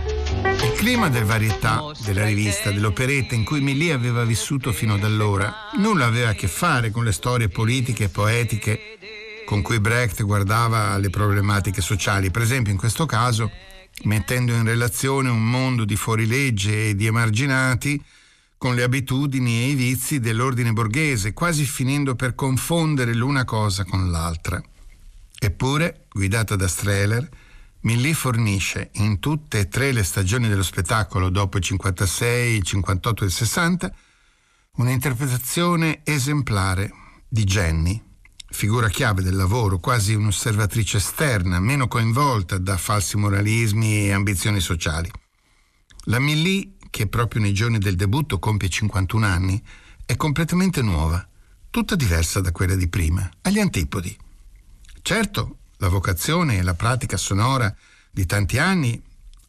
Il 0.63 0.73
clima 0.75 1.10
del 1.10 1.25
varietà, 1.25 1.91
della 2.05 2.23
rivista, 2.23 2.71
dell'operetta 2.71 3.36
in 3.36 3.43
cui 3.43 3.60
Millie 3.60 3.93
aveva 3.93 4.23
vissuto 4.23 4.71
fino 4.71 4.93
ad 4.93 5.03
allora, 5.03 5.69
nulla 5.77 6.05
aveva 6.05 6.29
a 6.29 6.34
che 6.34 6.47
fare 6.47 6.91
con 6.91 7.03
le 7.03 7.12
storie 7.12 7.49
politiche 7.49 8.05
e 8.05 8.10
poetiche 8.10 8.97
con 9.49 9.63
cui 9.63 9.79
Brecht 9.79 10.21
guardava 10.23 10.91
alle 10.91 11.10
problematiche 11.10 11.82
sociali. 11.82 12.29
Per 12.29 12.43
esempio, 12.43 12.71
in 12.71 12.77
questo 12.77 13.08
caso, 13.08 13.49
mettendo 14.03 14.53
in 14.53 14.63
relazione 14.63 15.29
un 15.29 15.49
mondo 15.49 15.85
di 15.85 15.95
fuorilegge 15.95 16.89
e 16.89 16.95
di 16.95 17.05
emarginati 17.05 18.01
con 18.57 18.75
le 18.75 18.83
abitudini 18.83 19.62
e 19.62 19.67
i 19.69 19.75
vizi 19.75 20.19
dell'ordine 20.19 20.73
borghese, 20.73 21.33
quasi 21.33 21.63
finendo 21.65 22.15
per 22.15 22.35
confondere 22.35 23.13
l'una 23.13 23.45
cosa 23.45 23.85
con 23.85 24.12
l'altra. 24.12 24.62
Eppure, 25.39 26.05
guidata 26.12 26.55
da 26.57 26.67
Strehler, 26.67 27.29
Millie 27.81 28.13
fornisce 28.13 28.89
in 28.95 29.19
tutte 29.19 29.59
e 29.59 29.67
tre 29.69 29.93
le 29.93 30.03
stagioni 30.03 30.49
dello 30.49 30.63
spettacolo, 30.63 31.29
dopo 31.29 31.57
il 31.57 31.63
56, 31.63 32.55
il 32.57 32.63
58 32.63 33.23
e 33.23 33.27
il 33.27 33.31
60, 33.31 33.93
un'interpretazione 34.73 36.01
esemplare 36.03 36.91
di 37.29 37.45
Jenny, 37.45 38.09
figura 38.51 38.89
chiave 38.89 39.21
del 39.21 39.35
lavoro, 39.35 39.79
quasi 39.79 40.13
un'osservatrice 40.13 40.97
esterna, 40.97 41.59
meno 41.59 41.88
coinvolta 41.88 42.57
da 42.57 42.77
falsi 42.77 43.17
moralismi 43.17 44.07
e 44.07 44.12
ambizioni 44.12 44.59
sociali. 44.59 45.09
La 46.05 46.19
Millie, 46.19 46.73
che 46.89 47.07
proprio 47.07 47.41
nei 47.41 47.53
giorni 47.53 47.77
del 47.77 47.95
debutto 47.95 48.39
compie 48.39 48.69
51 48.69 49.25
anni, 49.25 49.63
è 50.05 50.15
completamente 50.15 50.81
nuova, 50.81 51.25
tutta 51.69 51.95
diversa 51.95 52.41
da 52.41 52.51
quella 52.51 52.75
di 52.75 52.88
prima, 52.88 53.29
agli 53.41 53.59
antipodi. 53.59 54.17
Certo, 55.01 55.57
la 55.77 55.88
vocazione 55.88 56.57
e 56.57 56.63
la 56.63 56.73
pratica 56.73 57.17
sonora 57.17 57.73
di 58.12 58.25
tanti 58.25 58.57
anni 58.57 59.01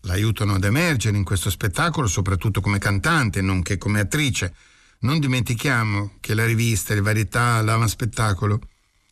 l'aiutano 0.02 0.54
ad 0.54 0.64
emergere 0.64 1.16
in 1.16 1.24
questo 1.24 1.50
spettacolo, 1.50 2.06
soprattutto 2.06 2.60
come 2.60 2.78
cantante, 2.78 3.40
nonché 3.40 3.78
come 3.78 4.00
attrice. 4.00 4.54
Non 5.00 5.18
dimentichiamo 5.18 6.12
che 6.20 6.34
la 6.34 6.44
rivista, 6.44 6.94
le 6.94 7.00
varietà, 7.00 7.60
l'avanspettacolo 7.62 8.60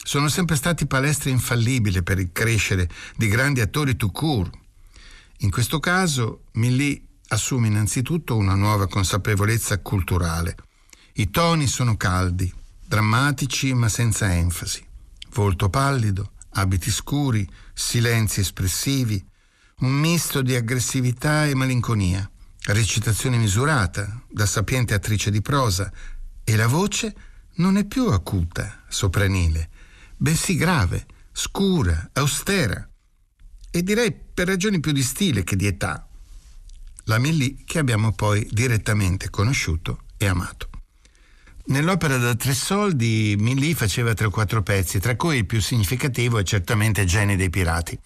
sono 0.09 0.29
sempre 0.29 0.57
stati 0.57 0.87
palestre 0.87 1.29
infallibili 1.29 2.03
per 2.03 2.19
il 2.19 2.31
crescere 2.33 2.89
di 3.15 3.29
grandi 3.29 3.61
attori 3.61 3.95
tout 3.95 4.11
court. 4.11 4.51
In 5.41 5.51
questo 5.51 5.81
caso, 5.81 6.45
Millie 6.53 6.99
assume 7.29 7.67
innanzitutto 7.67 8.35
una 8.35 8.55
nuova 8.55 8.89
consapevolezza 8.89 9.79
culturale. 9.81 10.57
I 11.17 11.29
toni 11.29 11.67
sono 11.67 11.99
caldi, 11.99 12.51
drammatici 12.87 13.75
ma 13.75 13.91
senza 13.91 14.35
enfasi. 14.35 14.83
Volto 15.35 15.69
pallido, 15.69 16.31
abiti 16.53 16.91
scuri, 16.91 17.47
silenzi 17.75 18.41
espressivi, 18.41 19.23
un 19.81 19.93
misto 19.93 20.41
di 20.41 20.55
aggressività 20.55 21.45
e 21.45 21.55
malinconia, 21.55 22.27
recitazione 22.63 23.37
misurata 23.37 24.23
da 24.27 24.47
sapiente 24.47 24.95
attrice 24.95 25.31
di 25.31 25.43
prosa 25.43 25.93
e 26.45 26.57
la 26.57 26.67
voce 26.67 27.15
non 27.57 27.77
è 27.77 27.85
più 27.85 28.07
acuta, 28.07 28.85
sopranile, 28.89 29.69
bensì 30.19 30.57
grave, 30.57 31.07
scura, 31.33 32.11
austera 32.13 32.87
e 33.71 33.83
direi 33.83 34.13
per 34.13 34.49
ragioni 34.49 34.81
più 34.81 34.93
di 34.93 35.03
stile 35.03 35.45
che 35.45 35.57
di 35.57 35.67
età. 35.67 36.07
La 37.05 37.19
Millì 37.19 37.63
che 37.65 37.79
abbiamo 37.79 38.13
poi 38.13 38.47
direttamente 38.51 39.31
conosciuto 39.31 40.03
e 40.17 40.27
amato. 40.27 40.69
Nell'opera 41.67 42.17
da 42.17 42.35
tre 42.35 42.55
soldi 42.55 43.37
Millì 43.39 43.75
faceva 43.75 44.15
tre 44.15 44.27
o 44.27 44.31
quattro 44.31 44.63
pezzi, 44.63 44.99
tra 44.99 45.17
cui 45.17 45.37
il 45.37 45.47
più 45.47 45.61
significativo 45.61 46.39
è 46.39 46.43
certamente 46.43 47.05
Jenny 47.05 47.37
dei 47.37 47.51
Pirati, 47.51 47.99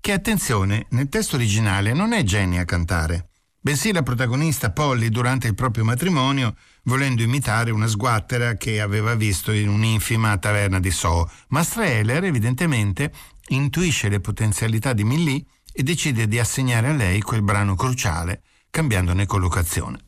che 0.00 0.12
attenzione, 0.12 0.86
nel 0.90 1.10
testo 1.10 1.36
originale 1.36 1.92
non 1.92 2.12
è 2.12 2.22
Jenny 2.22 2.56
a 2.56 2.64
cantare, 2.64 3.28
bensì 3.60 3.92
la 3.92 4.02
protagonista 4.02 4.70
Polly 4.70 5.10
durante 5.10 5.46
il 5.46 5.54
proprio 5.54 5.84
matrimonio 5.84 6.56
volendo 6.84 7.22
imitare 7.22 7.70
una 7.70 7.86
sguattera 7.86 8.54
che 8.54 8.80
aveva 8.80 9.14
visto 9.14 9.52
in 9.52 9.68
un'infima 9.68 10.36
taverna 10.38 10.80
di 10.80 10.90
Soho, 10.90 11.30
ma 11.48 11.62
Streheler 11.62 12.24
evidentemente 12.24 13.12
intuisce 13.48 14.08
le 14.08 14.20
potenzialità 14.20 14.92
di 14.92 15.04
Millì 15.04 15.46
e 15.72 15.82
decide 15.82 16.26
di 16.26 16.38
assegnare 16.38 16.88
a 16.88 16.92
lei 16.92 17.20
quel 17.20 17.42
brano 17.42 17.74
cruciale, 17.74 18.42
cambiandone 18.70 19.26
collocazione. 19.26 19.98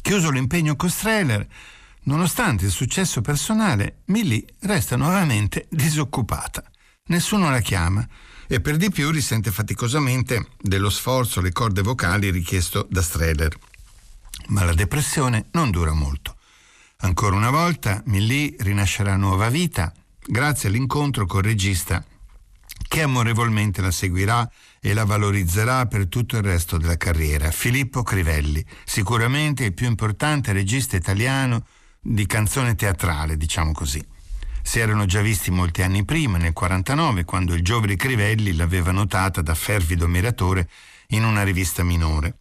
Chiuso 0.00 0.30
l'impegno 0.30 0.74
con 0.76 0.90
Streheler, 0.90 1.46
nonostante 2.04 2.64
il 2.64 2.70
successo 2.70 3.20
personale, 3.20 4.02
Millì 4.06 4.44
resta 4.60 4.96
nuovamente 4.96 5.66
disoccupata. 5.70 6.64
Nessuno 7.06 7.50
la 7.50 7.60
chiama 7.60 8.06
e 8.46 8.60
per 8.60 8.76
di 8.76 8.90
più 8.90 9.10
risente 9.10 9.50
faticosamente 9.50 10.48
dello 10.60 10.90
sforzo 10.90 11.40
alle 11.40 11.52
corde 11.52 11.82
vocali 11.82 12.30
richiesto 12.30 12.86
da 12.90 13.02
Streller. 13.02 13.56
Ma 14.48 14.64
la 14.64 14.74
depressione 14.74 15.46
non 15.52 15.70
dura 15.70 15.92
molto. 15.92 16.36
Ancora 16.98 17.36
una 17.36 17.50
volta 17.50 18.02
Millie 18.06 18.54
rinascerà 18.58 19.16
nuova 19.16 19.48
vita 19.48 19.92
grazie 20.24 20.68
all'incontro 20.68 21.26
col 21.26 21.42
regista 21.42 22.04
che 22.88 23.02
amorevolmente 23.02 23.80
la 23.80 23.90
seguirà 23.90 24.48
e 24.80 24.92
la 24.92 25.04
valorizzerà 25.04 25.86
per 25.86 26.08
tutto 26.08 26.36
il 26.36 26.42
resto 26.42 26.76
della 26.76 26.96
carriera, 26.96 27.50
Filippo 27.50 28.02
Crivelli, 28.02 28.64
sicuramente 28.84 29.64
il 29.64 29.72
più 29.72 29.86
importante 29.86 30.52
regista 30.52 30.96
italiano 30.96 31.64
di 32.00 32.26
canzone 32.26 32.74
teatrale, 32.74 33.36
diciamo 33.36 33.72
così. 33.72 34.04
Si 34.62 34.78
erano 34.78 35.06
già 35.06 35.22
visti 35.22 35.50
molti 35.50 35.82
anni 35.82 36.04
prima, 36.04 36.38
nel 36.38 36.52
49, 36.52 37.24
quando 37.24 37.54
il 37.54 37.62
giovane 37.62 37.96
Crivelli 37.96 38.54
l'aveva 38.54 38.92
notata 38.92 39.40
da 39.40 39.54
fervido 39.54 40.04
ammiratore 40.04 40.68
in 41.08 41.24
una 41.24 41.42
rivista 41.42 41.82
minore. 41.82 42.36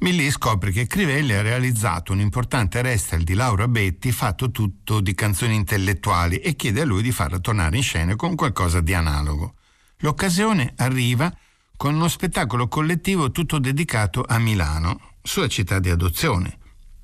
Milli 0.00 0.30
scopre 0.30 0.70
che 0.70 0.86
Crivelli 0.86 1.34
ha 1.34 1.42
realizzato 1.42 2.12
un 2.12 2.20
importante 2.20 2.80
restel 2.80 3.22
di 3.22 3.34
Laura 3.34 3.68
Betti 3.68 4.12
fatto 4.12 4.50
tutto 4.50 5.00
di 5.00 5.12
canzoni 5.14 5.54
intellettuali 5.54 6.38
e 6.38 6.56
chiede 6.56 6.80
a 6.80 6.84
lui 6.86 7.02
di 7.02 7.12
farla 7.12 7.38
tornare 7.38 7.76
in 7.76 7.82
scena 7.82 8.16
con 8.16 8.34
qualcosa 8.34 8.80
di 8.80 8.94
analogo. 8.94 9.56
L'occasione 9.98 10.72
arriva 10.76 11.30
con 11.76 11.96
uno 11.96 12.08
spettacolo 12.08 12.66
collettivo 12.66 13.30
tutto 13.30 13.58
dedicato 13.58 14.24
a 14.26 14.38
Milano, 14.38 15.16
sua 15.22 15.48
città 15.48 15.78
di 15.78 15.90
adozione. 15.90 16.56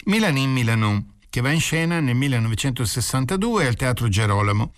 Milanin 0.06 0.50
Milanon, 0.50 1.16
che 1.28 1.42
va 1.42 1.50
in 1.50 1.60
scena 1.60 2.00
nel 2.00 2.16
1962 2.16 3.66
al 3.66 3.76
Teatro 3.76 4.08
Gerolamo 4.08 4.72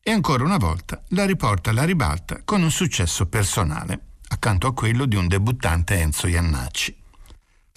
e 0.00 0.12
ancora 0.12 0.44
una 0.44 0.58
volta 0.58 1.02
la 1.08 1.26
riporta 1.26 1.70
alla 1.70 1.82
ribalta 1.82 2.42
con 2.44 2.62
un 2.62 2.70
successo 2.70 3.26
personale, 3.26 4.00
accanto 4.28 4.68
a 4.68 4.74
quello 4.74 5.06
di 5.06 5.16
un 5.16 5.26
debuttante 5.26 5.98
Enzo 5.98 6.28
Iannacci. 6.28 7.06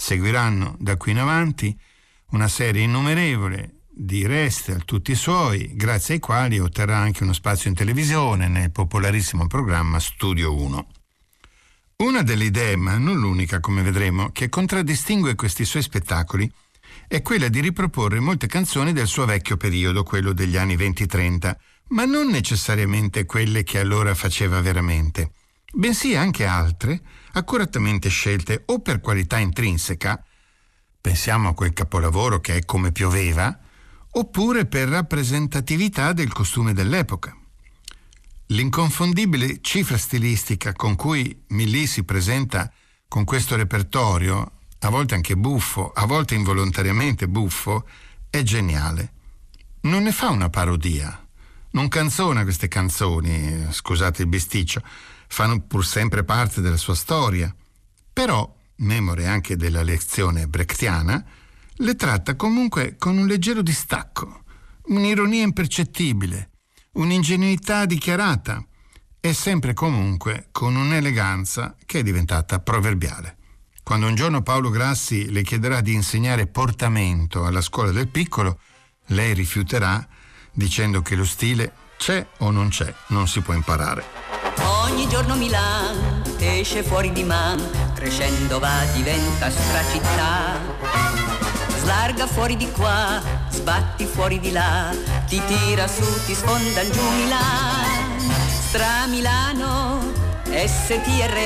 Seguiranno 0.01 0.77
da 0.79 0.97
qui 0.97 1.11
in 1.11 1.19
avanti 1.19 1.77
una 2.31 2.47
serie 2.47 2.81
innumerevole 2.81 3.81
di 3.87 4.25
Restel, 4.25 4.83
tutti 4.83 5.11
i 5.11 5.15
suoi, 5.15 5.75
grazie 5.75 6.15
ai 6.15 6.19
quali 6.19 6.57
otterrà 6.57 6.97
anche 6.97 7.21
uno 7.21 7.33
spazio 7.33 7.69
in 7.69 7.75
televisione 7.75 8.47
nel 8.47 8.71
popolarissimo 8.71 9.45
programma 9.45 9.99
Studio 9.99 10.55
1. 10.55 10.87
Una 11.97 12.23
delle 12.23 12.45
idee, 12.45 12.75
ma 12.77 12.97
non 12.97 13.19
l'unica 13.19 13.59
come 13.59 13.83
vedremo, 13.83 14.31
che 14.31 14.49
contraddistingue 14.49 15.35
questi 15.35 15.65
suoi 15.65 15.83
spettacoli 15.83 16.51
è 17.07 17.21
quella 17.21 17.47
di 17.47 17.59
riproporre 17.59 18.19
molte 18.19 18.47
canzoni 18.47 18.93
del 18.93 19.07
suo 19.07 19.25
vecchio 19.25 19.55
periodo, 19.55 20.01
quello 20.01 20.33
degli 20.33 20.57
anni 20.57 20.75
20-30, 20.75 21.55
ma 21.89 22.05
non 22.05 22.27
necessariamente 22.27 23.25
quelle 23.25 23.61
che 23.61 23.77
allora 23.77 24.15
faceva 24.15 24.61
veramente, 24.61 25.33
bensì 25.71 26.15
anche 26.15 26.47
altre, 26.47 27.01
accuratamente 27.33 28.09
scelte 28.09 28.63
o 28.67 28.79
per 28.79 28.99
qualità 28.99 29.37
intrinseca, 29.37 30.23
pensiamo 30.99 31.49
a 31.49 31.53
quel 31.53 31.73
capolavoro 31.73 32.39
che 32.39 32.57
è 32.57 32.65
Come 32.65 32.91
pioveva, 32.91 33.57
oppure 34.11 34.65
per 34.65 34.89
rappresentatività 34.89 36.13
del 36.13 36.33
costume 36.33 36.73
dell'epoca. 36.73 37.35
L'inconfondibile 38.47 39.59
cifra 39.61 39.97
stilistica 39.97 40.73
con 40.73 40.95
cui 40.95 41.43
Milly 41.49 41.87
si 41.87 42.03
presenta 42.03 42.71
con 43.07 43.23
questo 43.23 43.55
repertorio 43.55 44.51
a 44.79 44.89
volte 44.89 45.15
anche 45.15 45.37
buffo, 45.37 45.91
a 45.91 46.05
volte 46.05 46.35
involontariamente 46.35 47.27
buffo, 47.27 47.87
è 48.29 48.41
geniale. 48.41 49.13
Non 49.81 50.03
ne 50.03 50.11
fa 50.11 50.29
una 50.29 50.49
parodia, 50.49 51.27
non 51.71 51.87
canzona 51.87 52.43
queste 52.43 52.67
canzoni, 52.67 53.67
scusate 53.69 54.23
il 54.23 54.27
bisticcio, 54.27 54.81
fanno 55.31 55.61
pur 55.61 55.85
sempre 55.85 56.25
parte 56.25 56.59
della 56.59 56.75
sua 56.75 56.93
storia, 56.93 57.55
però, 58.11 58.53
memore 58.77 59.27
anche 59.27 59.55
della 59.55 59.81
lezione 59.81 60.45
brechtiana, 60.45 61.23
le 61.75 61.95
tratta 61.95 62.35
comunque 62.35 62.97
con 62.97 63.17
un 63.17 63.27
leggero 63.27 63.61
distacco, 63.61 64.43
un'ironia 64.87 65.43
impercettibile, 65.43 66.49
un'ingenuità 66.93 67.85
dichiarata 67.85 68.61
e 69.21 69.33
sempre 69.33 69.73
comunque 69.73 70.49
con 70.51 70.75
un'eleganza 70.75 71.77
che 71.85 71.99
è 71.99 72.03
diventata 72.03 72.59
proverbiale. 72.59 73.37
Quando 73.83 74.07
un 74.07 74.15
giorno 74.15 74.41
Paolo 74.41 74.69
Grassi 74.69 75.31
le 75.31 75.43
chiederà 75.43 75.79
di 75.79 75.93
insegnare 75.93 76.47
portamento 76.47 77.45
alla 77.45 77.61
scuola 77.61 77.91
del 77.91 78.09
piccolo, 78.09 78.59
lei 79.07 79.33
rifiuterà 79.33 80.05
dicendo 80.51 81.01
che 81.01 81.15
lo 81.15 81.25
stile 81.25 81.71
c'è 81.97 82.27
o 82.39 82.51
non 82.51 82.67
c'è, 82.67 82.93
non 83.07 83.29
si 83.29 83.39
può 83.39 83.53
imparare. 83.53 84.30
Ogni 84.59 85.07
giorno 85.07 85.35
Milan 85.35 86.11
esce 86.61 86.83
fuori 86.83 87.11
di 87.11 87.23
man, 87.23 87.59
crescendo 87.93 88.59
va, 88.59 88.83
diventa 88.93 89.49
stracittà. 89.49 90.59
Slarga 91.79 92.27
fuori 92.27 92.55
di 92.55 92.69
qua, 92.71 93.19
sbatti 93.49 94.05
fuori 94.05 94.39
di 94.39 94.51
là, 94.51 94.91
ti 95.27 95.41
tira 95.45 95.87
su, 95.87 96.05
ti 96.25 96.35
sfonda 96.35 96.87
giù 96.89 97.01
Milan. 97.01 98.19
Stra 98.67 99.07
Milano, 99.07 99.99
S-T-R-A-M-I-L-A-N-O. 100.45 101.39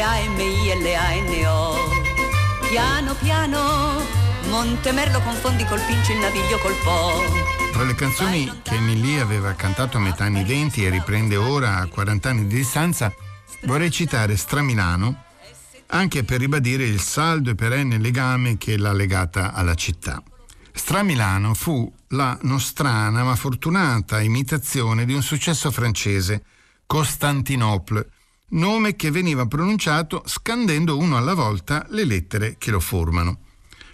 Piano 2.70 3.14
piano, 3.16 4.02
Montemerlo 4.50 5.22
confondi 5.22 5.64
col 5.66 5.80
pincio 5.82 6.12
il 6.12 6.20
naviglio 6.20 6.58
col 6.60 6.76
po'. 6.84 7.55
Tra 7.76 7.84
le 7.84 7.94
canzoni 7.94 8.62
che 8.64 8.76
Emily 8.76 9.18
aveva 9.18 9.52
cantato 9.52 9.98
a 9.98 10.00
metà 10.00 10.24
anni 10.24 10.46
20 10.46 10.86
e 10.86 10.90
riprende 10.90 11.36
ora 11.36 11.76
a 11.80 11.88
40 11.88 12.30
anni 12.30 12.48
di 12.48 12.56
distanza, 12.56 13.14
vorrei 13.64 13.92
citare 13.92 14.38
Stramilano, 14.38 15.24
anche 15.88 16.24
per 16.24 16.40
ribadire 16.40 16.86
il 16.86 17.02
saldo 17.02 17.50
e 17.50 17.56
perenne 17.56 17.98
legame 17.98 18.58
che 18.58 18.78
l'ha 18.78 18.94
legata 18.94 19.52
alla 19.52 19.76
città. 19.76 20.24
Stramilano 20.72 21.54
fu 21.54 21.94
la 22.12 22.40
nostrana 22.44 23.26
ma 23.26 23.36
fortunata 23.36 24.22
imitazione 24.22 25.04
di 25.04 25.14
un 25.14 25.22
successo 25.22 25.70
francese, 25.70 26.46
Costantinople, 26.86 28.10
nome 28.52 28.96
che 28.96 29.12
veniva 29.12 29.48
pronunciato 29.48 30.24
scandendo 30.26 30.98
uno 30.98 31.18
alla 31.18 31.34
volta 31.34 31.86
le 31.90 32.06
lettere 32.06 32.56
che 32.58 32.72
lo 32.72 32.80
formano. 32.80 33.40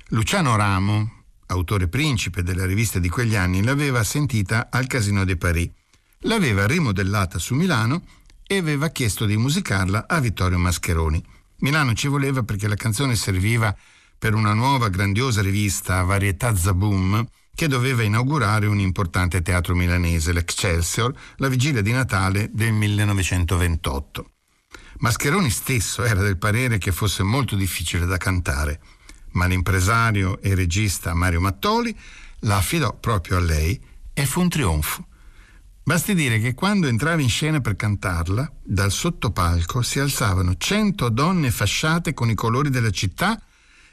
Luciano 0.09 0.55
Ramo, 0.55 1.20
autore 1.51 1.87
principe 1.87 2.43
della 2.43 2.65
rivista 2.65 2.99
di 2.99 3.09
quegli 3.09 3.35
anni, 3.35 3.63
l'aveva 3.63 4.03
sentita 4.03 4.69
al 4.71 4.87
Casino 4.87 5.23
de 5.25 5.37
Paris, 5.37 5.69
l'aveva 6.21 6.65
rimodellata 6.65 7.37
su 7.37 7.53
Milano 7.55 8.03
e 8.47 8.57
aveva 8.57 8.89
chiesto 8.89 9.25
di 9.25 9.37
musicarla 9.37 10.05
a 10.07 10.19
Vittorio 10.19 10.57
Mascheroni. 10.57 11.23
Milano 11.59 11.93
ci 11.93 12.07
voleva 12.07 12.43
perché 12.43 12.67
la 12.67 12.75
canzone 12.75 13.15
serviva 13.15 13.75
per 14.17 14.33
una 14.33 14.53
nuova 14.53 14.89
grandiosa 14.89 15.41
rivista 15.41 16.03
Varietà 16.03 16.55
Zaboom 16.55 17.25
che 17.53 17.67
doveva 17.67 18.03
inaugurare 18.03 18.65
un 18.65 18.79
importante 18.79 19.41
teatro 19.41 19.75
milanese, 19.75 20.33
l'Excelsior, 20.33 21.13
la 21.37 21.47
vigilia 21.47 21.81
di 21.81 21.91
Natale 21.91 22.49
del 22.51 22.71
1928. 22.71 24.31
Mascheroni 24.99 25.49
stesso 25.49 26.03
era 26.03 26.21
del 26.21 26.37
parere 26.37 26.77
che 26.77 26.91
fosse 26.91 27.23
molto 27.23 27.55
difficile 27.55 28.05
da 28.05 28.17
cantare, 28.17 28.79
ma 29.31 29.45
l'impresario 29.45 30.41
e 30.41 30.55
regista 30.55 31.13
Mario 31.13 31.41
Mattoli 31.41 31.97
la 32.41 32.57
affidò 32.57 32.97
proprio 32.97 33.37
a 33.37 33.41
lei 33.41 33.79
e 34.13 34.25
fu 34.25 34.41
un 34.41 34.49
trionfo. 34.49 35.05
Basti 35.83 36.13
dire 36.13 36.39
che 36.39 36.53
quando 36.53 36.87
entrava 36.87 37.21
in 37.21 37.29
scena 37.29 37.59
per 37.59 37.75
cantarla, 37.75 38.51
dal 38.63 38.91
sottopalco 38.91 39.81
si 39.81 39.99
alzavano 39.99 40.55
cento 40.57 41.09
donne 41.09 41.49
fasciate 41.49 42.13
con 42.13 42.29
i 42.29 42.35
colori 42.35 42.69
della 42.69 42.91
città 42.91 43.41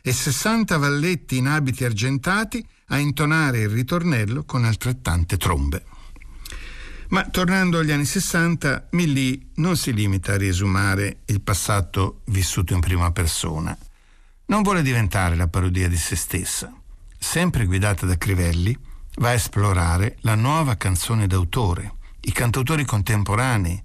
e 0.02 0.12
60 0.12 0.76
valletti 0.76 1.38
in 1.38 1.46
abiti 1.46 1.84
argentati 1.84 2.64
a 2.88 2.98
intonare 2.98 3.60
il 3.60 3.68
ritornello 3.70 4.44
con 4.44 4.64
altrettante 4.64 5.36
trombe. 5.36 5.84
Ma 7.08 7.24
tornando 7.24 7.78
agli 7.78 7.90
anni 7.90 8.04
60, 8.04 8.88
Millie 8.92 9.48
non 9.56 9.76
si 9.76 9.94
limita 9.94 10.34
a 10.34 10.36
riesumare 10.36 11.20
il 11.26 11.40
passato 11.40 12.20
vissuto 12.26 12.74
in 12.74 12.80
prima 12.80 13.10
persona. 13.12 13.76
Non 14.50 14.62
vuole 14.62 14.80
diventare 14.80 15.36
la 15.36 15.46
parodia 15.46 15.90
di 15.90 15.98
se 15.98 16.16
stessa. 16.16 16.72
Sempre 17.18 17.66
guidata 17.66 18.06
da 18.06 18.16
Crivelli, 18.16 18.74
va 19.16 19.28
a 19.28 19.34
esplorare 19.34 20.16
la 20.20 20.36
nuova 20.36 20.74
canzone 20.76 21.26
d'autore, 21.26 21.96
i 22.22 22.32
cantautori 22.32 22.86
contemporanei, 22.86 23.82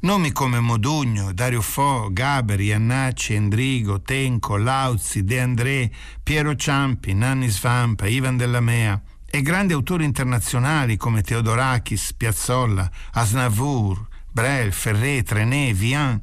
nomi 0.00 0.32
come 0.32 0.58
Modugno, 0.58 1.34
Dario 1.34 1.60
Fo, 1.60 2.08
Gaber, 2.10 2.60
Iannacci, 2.60 3.34
Endrigo, 3.34 4.00
Tenco, 4.00 4.56
Lauzi, 4.56 5.22
De 5.22 5.38
André, 5.38 5.90
Piero 6.22 6.54
Ciampi, 6.54 7.12
Nanni 7.12 7.48
Svampa, 7.48 8.06
Ivan 8.06 8.38
Della 8.38 8.60
Mea, 8.60 8.98
e 9.26 9.42
grandi 9.42 9.74
autori 9.74 10.06
internazionali 10.06 10.96
come 10.96 11.20
Teodorakis, 11.20 12.14
Piazzolla, 12.14 12.90
Asnavour, 13.12 14.08
Brel, 14.32 14.72
Ferré, 14.72 15.22
Trenet, 15.22 15.76
Vian. 15.76 16.22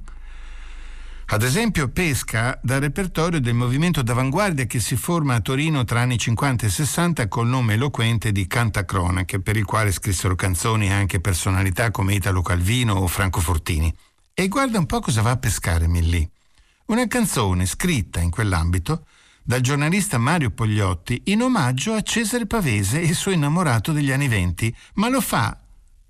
Ad 1.30 1.44
esempio 1.44 1.90
pesca 1.90 2.58
dal 2.63 2.80
repertorio 2.80 3.42
del 3.42 3.54
movimento 3.54 4.02
d'avanguardia 4.02 4.63
che 4.63 4.80
si 4.80 4.96
forma 4.96 5.36
a 5.36 5.42
Torino 5.42 5.84
tra 5.84 6.00
anni 6.00 6.18
50 6.18 6.66
e 6.66 6.70
60 6.70 7.28
col 7.28 7.48
nome 7.48 7.74
eloquente 7.74 8.32
di 8.32 8.48
Cantacronache, 8.48 9.42
per 9.42 9.58
il 9.58 9.66
quale 9.66 9.92
scrissero 9.92 10.36
canzoni 10.36 10.90
anche 10.90 11.20
personalità 11.20 11.92
come 11.92 12.13
Italo 12.13 12.42
Calvino 12.42 12.94
o 12.94 13.08
Franco 13.08 13.42
Fortini. 13.42 13.94
E 14.34 14.48
guarda 14.48 14.80
un 14.80 14.86
po' 14.86 15.02
cosa 15.02 15.22
va 15.22 15.32
a 15.32 15.38
pescare 15.38 15.86
Millì. 15.90 16.28
Una 16.86 17.06
canzone 17.08 17.66
scritta 17.66 18.22
in 18.22 18.30
quell'ambito 18.30 19.06
dal 19.44 19.60
giornalista 19.60 20.18
Mario 20.18 20.52
Pogliotti 20.52 21.24
in 21.26 21.42
omaggio 21.42 21.94
a 21.94 22.02
Cesare 22.04 22.46
Pavese, 22.46 23.00
il 23.00 23.16
suo 23.16 23.32
innamorato 23.32 23.92
degli 23.92 24.12
anni 24.12 24.30
venti, 24.30 24.74
ma 24.94 25.10
lo 25.10 25.20
fa, 25.20 25.60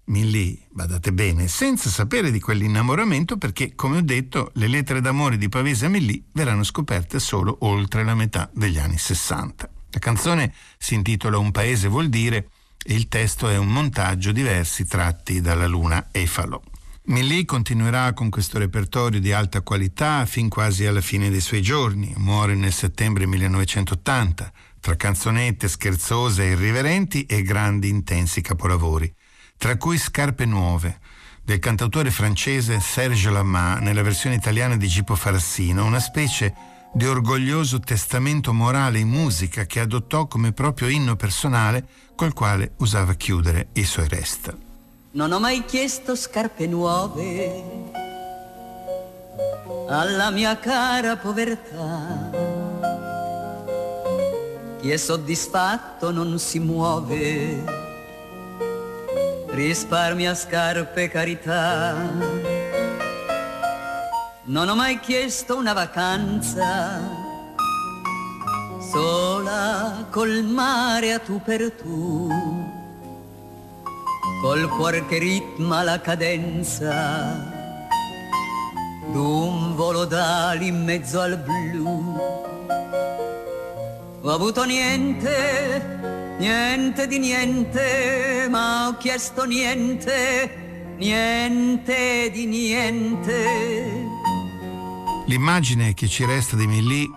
Millì, 0.07 0.57
badate 0.71 1.11
bene, 1.11 1.49
senza 1.49 1.89
sapere 1.89 2.31
di 2.31 2.39
quell'innamoramento 2.39 3.37
perché, 3.37 3.75
come 3.75 3.97
ho 3.97 4.01
detto, 4.01 4.51
le 4.53 4.67
lettere 4.67 5.01
d'amore 5.01 5.37
di 5.37 5.49
Pavese 5.49 5.87
a 5.87 5.89
Millì 5.89 6.23
verranno 6.31 6.63
scoperte 6.63 7.19
solo 7.19 7.57
oltre 7.61 8.05
la 8.05 8.15
metà 8.15 8.49
degli 8.53 8.77
anni 8.77 8.97
Sessanta. 8.97 9.69
La 9.89 9.99
canzone 9.99 10.53
si 10.77 10.93
intitola 10.93 11.37
Un 11.37 11.51
paese 11.51 11.89
vuol 11.89 12.07
dire 12.07 12.49
e 12.85 12.93
il 12.93 13.09
testo 13.09 13.49
è 13.49 13.57
un 13.57 13.67
montaggio 13.67 14.31
di 14.31 14.43
versi 14.43 14.85
tratti 14.85 15.41
dalla 15.41 15.67
luna 15.67 16.07
Efalo. 16.11 16.63
Millie 17.07 17.43
continuerà 17.43 18.13
con 18.13 18.29
questo 18.29 18.59
repertorio 18.59 19.19
di 19.19 19.33
alta 19.33 19.61
qualità 19.61 20.25
fin 20.25 20.47
quasi 20.47 20.85
alla 20.85 21.01
fine 21.01 21.29
dei 21.29 21.41
suoi 21.41 21.61
giorni. 21.61 22.13
Muore 22.17 22.55
nel 22.55 22.73
settembre 22.73 23.25
1980, 23.25 24.51
tra 24.79 24.95
canzonette 24.95 25.67
scherzose 25.67 26.43
e 26.43 26.51
irriverenti 26.51 27.25
e 27.25 27.41
grandi 27.41 27.89
intensi 27.89 28.41
capolavori, 28.41 29.13
tra 29.57 29.75
cui 29.77 29.97
Scarpe 29.97 30.45
Nuove, 30.45 30.99
del 31.43 31.59
cantautore 31.59 32.11
francese 32.11 32.79
Serge 32.79 33.29
Lama 33.29 33.79
nella 33.79 34.01
versione 34.01 34.35
italiana 34.35 34.77
di 34.77 34.87
Gipo 34.87 35.15
Farassino, 35.15 35.85
una 35.85 35.99
specie 35.99 36.53
di 36.93 37.05
orgoglioso 37.05 37.79
testamento 37.79 38.53
morale 38.53 38.99
in 38.99 39.09
musica 39.09 39.65
che 39.65 39.79
adottò 39.79 40.27
come 40.27 40.51
proprio 40.51 40.87
inno 40.87 41.15
personale 41.15 41.85
col 42.15 42.33
quale 42.33 42.73
usava 42.77 43.13
chiudere 43.13 43.69
i 43.73 43.83
suoi 43.83 44.07
resta. 44.07 44.55
Non 45.11 45.31
ho 45.31 45.39
mai 45.39 45.63
chiesto 45.65 46.15
scarpe 46.15 46.67
nuove 46.67 48.05
alla 49.87 50.31
mia 50.31 50.57
cara 50.57 51.17
povertà. 51.17 52.29
Chi 54.79 54.91
è 54.91 54.97
soddisfatto 54.97 56.11
non 56.11 56.37
si 56.39 56.59
muove, 56.59 57.86
risparmia 59.57 60.35
scarpe 60.35 61.09
carità. 61.09 61.95
Non 64.43 64.69
ho 64.69 64.75
mai 64.75 64.99
chiesto 64.99 65.57
una 65.57 65.73
vacanza 65.73 67.01
sola 68.91 70.05
col 70.11 70.43
mare 70.43 71.11
a 71.13 71.19
tu 71.19 71.41
per 71.41 71.71
tu 71.71 72.31
col 74.41 74.69
cuore 74.69 75.05
che 75.07 75.17
ritma 75.17 75.81
la 75.81 75.99
cadenza 75.99 77.55
d'un 79.11 79.75
volo 79.75 80.05
d'ali 80.05 80.67
in 80.67 80.83
mezzo 80.83 81.19
al 81.19 81.35
blu. 81.39 82.15
Ho 84.21 84.31
avuto 84.31 84.63
niente, 84.65 86.06
niente 86.37 87.07
di 87.07 87.19
niente, 87.19 88.47
ma 88.49 88.87
ho 88.87 88.97
chiesto 88.97 89.45
niente, 89.45 90.95
niente 90.97 92.31
di 92.31 92.45
niente. 92.45 94.05
L'immagine 95.27 95.93
che 95.93 96.07
ci 96.07 96.25
resta 96.25 96.55
di 96.55 96.67
Millie 96.67 97.07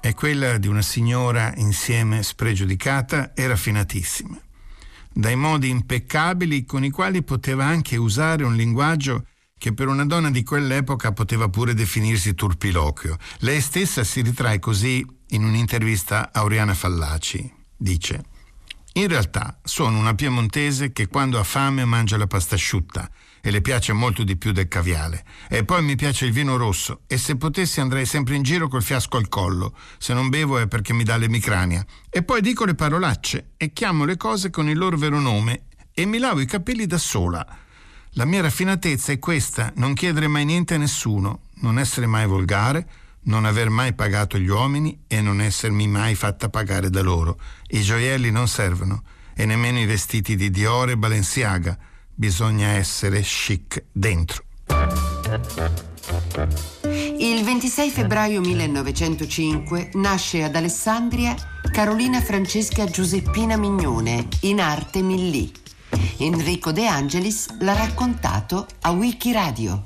è 0.00 0.14
quella 0.14 0.58
di 0.58 0.68
una 0.68 0.82
signora 0.82 1.52
insieme 1.56 2.22
spregiudicata 2.22 3.32
e 3.34 3.46
raffinatissima 3.46 4.38
dai 5.14 5.36
modi 5.36 5.68
impeccabili 5.68 6.64
con 6.64 6.84
i 6.84 6.90
quali 6.90 7.22
poteva 7.22 7.64
anche 7.66 7.96
usare 7.96 8.44
un 8.44 8.56
linguaggio 8.56 9.26
che 9.58 9.72
per 9.74 9.86
una 9.86 10.04
donna 10.04 10.30
di 10.30 10.42
quell'epoca 10.42 11.12
poteva 11.12 11.48
pure 11.48 11.74
definirsi 11.74 12.34
turpiloquio. 12.34 13.16
Lei 13.40 13.60
stessa 13.60 14.02
si 14.02 14.22
ritrae 14.22 14.58
così 14.58 15.06
in 15.28 15.44
un'intervista 15.44 16.30
a 16.32 16.42
Oriana 16.42 16.74
Fallaci. 16.74 17.52
Dice 17.76 18.24
in 18.94 19.08
realtà 19.08 19.58
sono 19.64 19.98
una 19.98 20.14
piemontese 20.14 20.92
che 20.92 21.06
quando 21.06 21.38
ha 21.38 21.44
fame 21.44 21.84
mangia 21.86 22.18
la 22.18 22.26
pasta 22.26 22.56
asciutta 22.56 23.10
e 23.40 23.50
le 23.50 23.62
piace 23.62 23.92
molto 23.92 24.22
di 24.22 24.36
più 24.36 24.52
del 24.52 24.68
caviale. 24.68 25.24
E 25.48 25.64
poi 25.64 25.82
mi 25.82 25.96
piace 25.96 26.26
il 26.26 26.32
vino 26.32 26.56
rosso 26.56 27.00
e 27.06 27.16
se 27.16 27.36
potessi 27.36 27.80
andrei 27.80 28.04
sempre 28.04 28.34
in 28.34 28.42
giro 28.42 28.68
col 28.68 28.82
fiasco 28.82 29.16
al 29.16 29.28
collo. 29.28 29.74
Se 29.98 30.12
non 30.12 30.28
bevo 30.28 30.58
è 30.58 30.68
perché 30.68 30.92
mi 30.92 31.04
dà 31.04 31.16
l'emicrania. 31.16 31.84
E 32.10 32.22
poi 32.22 32.40
dico 32.42 32.64
le 32.64 32.74
parolacce 32.74 33.52
e 33.56 33.72
chiamo 33.72 34.04
le 34.04 34.16
cose 34.16 34.50
con 34.50 34.68
il 34.68 34.76
loro 34.76 34.96
vero 34.96 35.18
nome 35.18 35.64
e 35.94 36.04
mi 36.04 36.18
lavo 36.18 36.40
i 36.40 36.46
capelli 36.46 36.86
da 36.86 36.98
sola. 36.98 37.44
La 38.12 38.26
mia 38.26 38.42
raffinatezza 38.42 39.10
è 39.10 39.18
questa, 39.18 39.72
non 39.76 39.94
chiedere 39.94 40.28
mai 40.28 40.44
niente 40.44 40.74
a 40.74 40.78
nessuno, 40.78 41.44
non 41.60 41.78
essere 41.78 42.06
mai 42.06 42.26
volgare, 42.26 42.86
non 43.24 43.44
aver 43.44 43.68
mai 43.68 43.94
pagato 43.94 44.38
gli 44.38 44.48
uomini 44.48 45.04
e 45.06 45.20
non 45.20 45.40
essermi 45.40 45.86
mai 45.86 46.14
fatta 46.14 46.48
pagare 46.48 46.90
da 46.90 47.02
loro. 47.02 47.38
I 47.68 47.82
gioielli 47.82 48.30
non 48.30 48.48
servono 48.48 49.02
e 49.34 49.46
nemmeno 49.46 49.78
i 49.78 49.86
vestiti 49.86 50.36
di 50.36 50.50
Dior 50.50 50.90
e 50.90 50.96
Balenciaga. 50.96 51.76
Bisogna 52.14 52.68
essere 52.68 53.20
chic 53.20 53.84
dentro. 53.92 54.44
Il 57.18 57.44
26 57.44 57.90
febbraio 57.90 58.40
1905 58.40 59.90
nasce 59.94 60.42
ad 60.42 60.56
Alessandria 60.56 61.34
Carolina 61.70 62.20
Francesca 62.20 62.84
Giuseppina 62.84 63.56
Mignone, 63.56 64.28
in 64.40 64.60
arte 64.60 65.00
Millì. 65.00 65.52
Enrico 66.18 66.72
De 66.72 66.86
Angelis 66.86 67.58
l'ha 67.60 67.74
raccontato 67.74 68.66
a 68.80 68.90
Wikiradio 68.90 69.84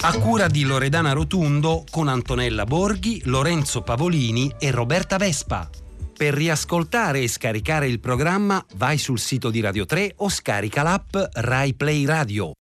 a 0.00 0.18
cura 0.18 0.46
di 0.46 0.62
Loredana 0.62 1.12
Rotundo 1.12 1.84
con 1.90 2.08
Antonella 2.08 2.64
Borghi, 2.64 3.22
Lorenzo 3.24 3.82
Pavolini 3.82 4.52
e 4.58 4.70
Roberta 4.70 5.16
Vespa. 5.16 5.68
Per 6.16 6.34
riascoltare 6.34 7.20
e 7.20 7.28
scaricare 7.28 7.88
il 7.88 8.00
programma 8.00 8.64
vai 8.76 8.98
sul 8.98 9.18
sito 9.18 9.50
di 9.50 9.60
Radio 9.60 9.86
3 9.86 10.14
o 10.18 10.28
scarica 10.28 10.82
l'app 10.82 11.16
Rai 11.32 11.74
Play 11.74 12.04
Radio. 12.04 12.52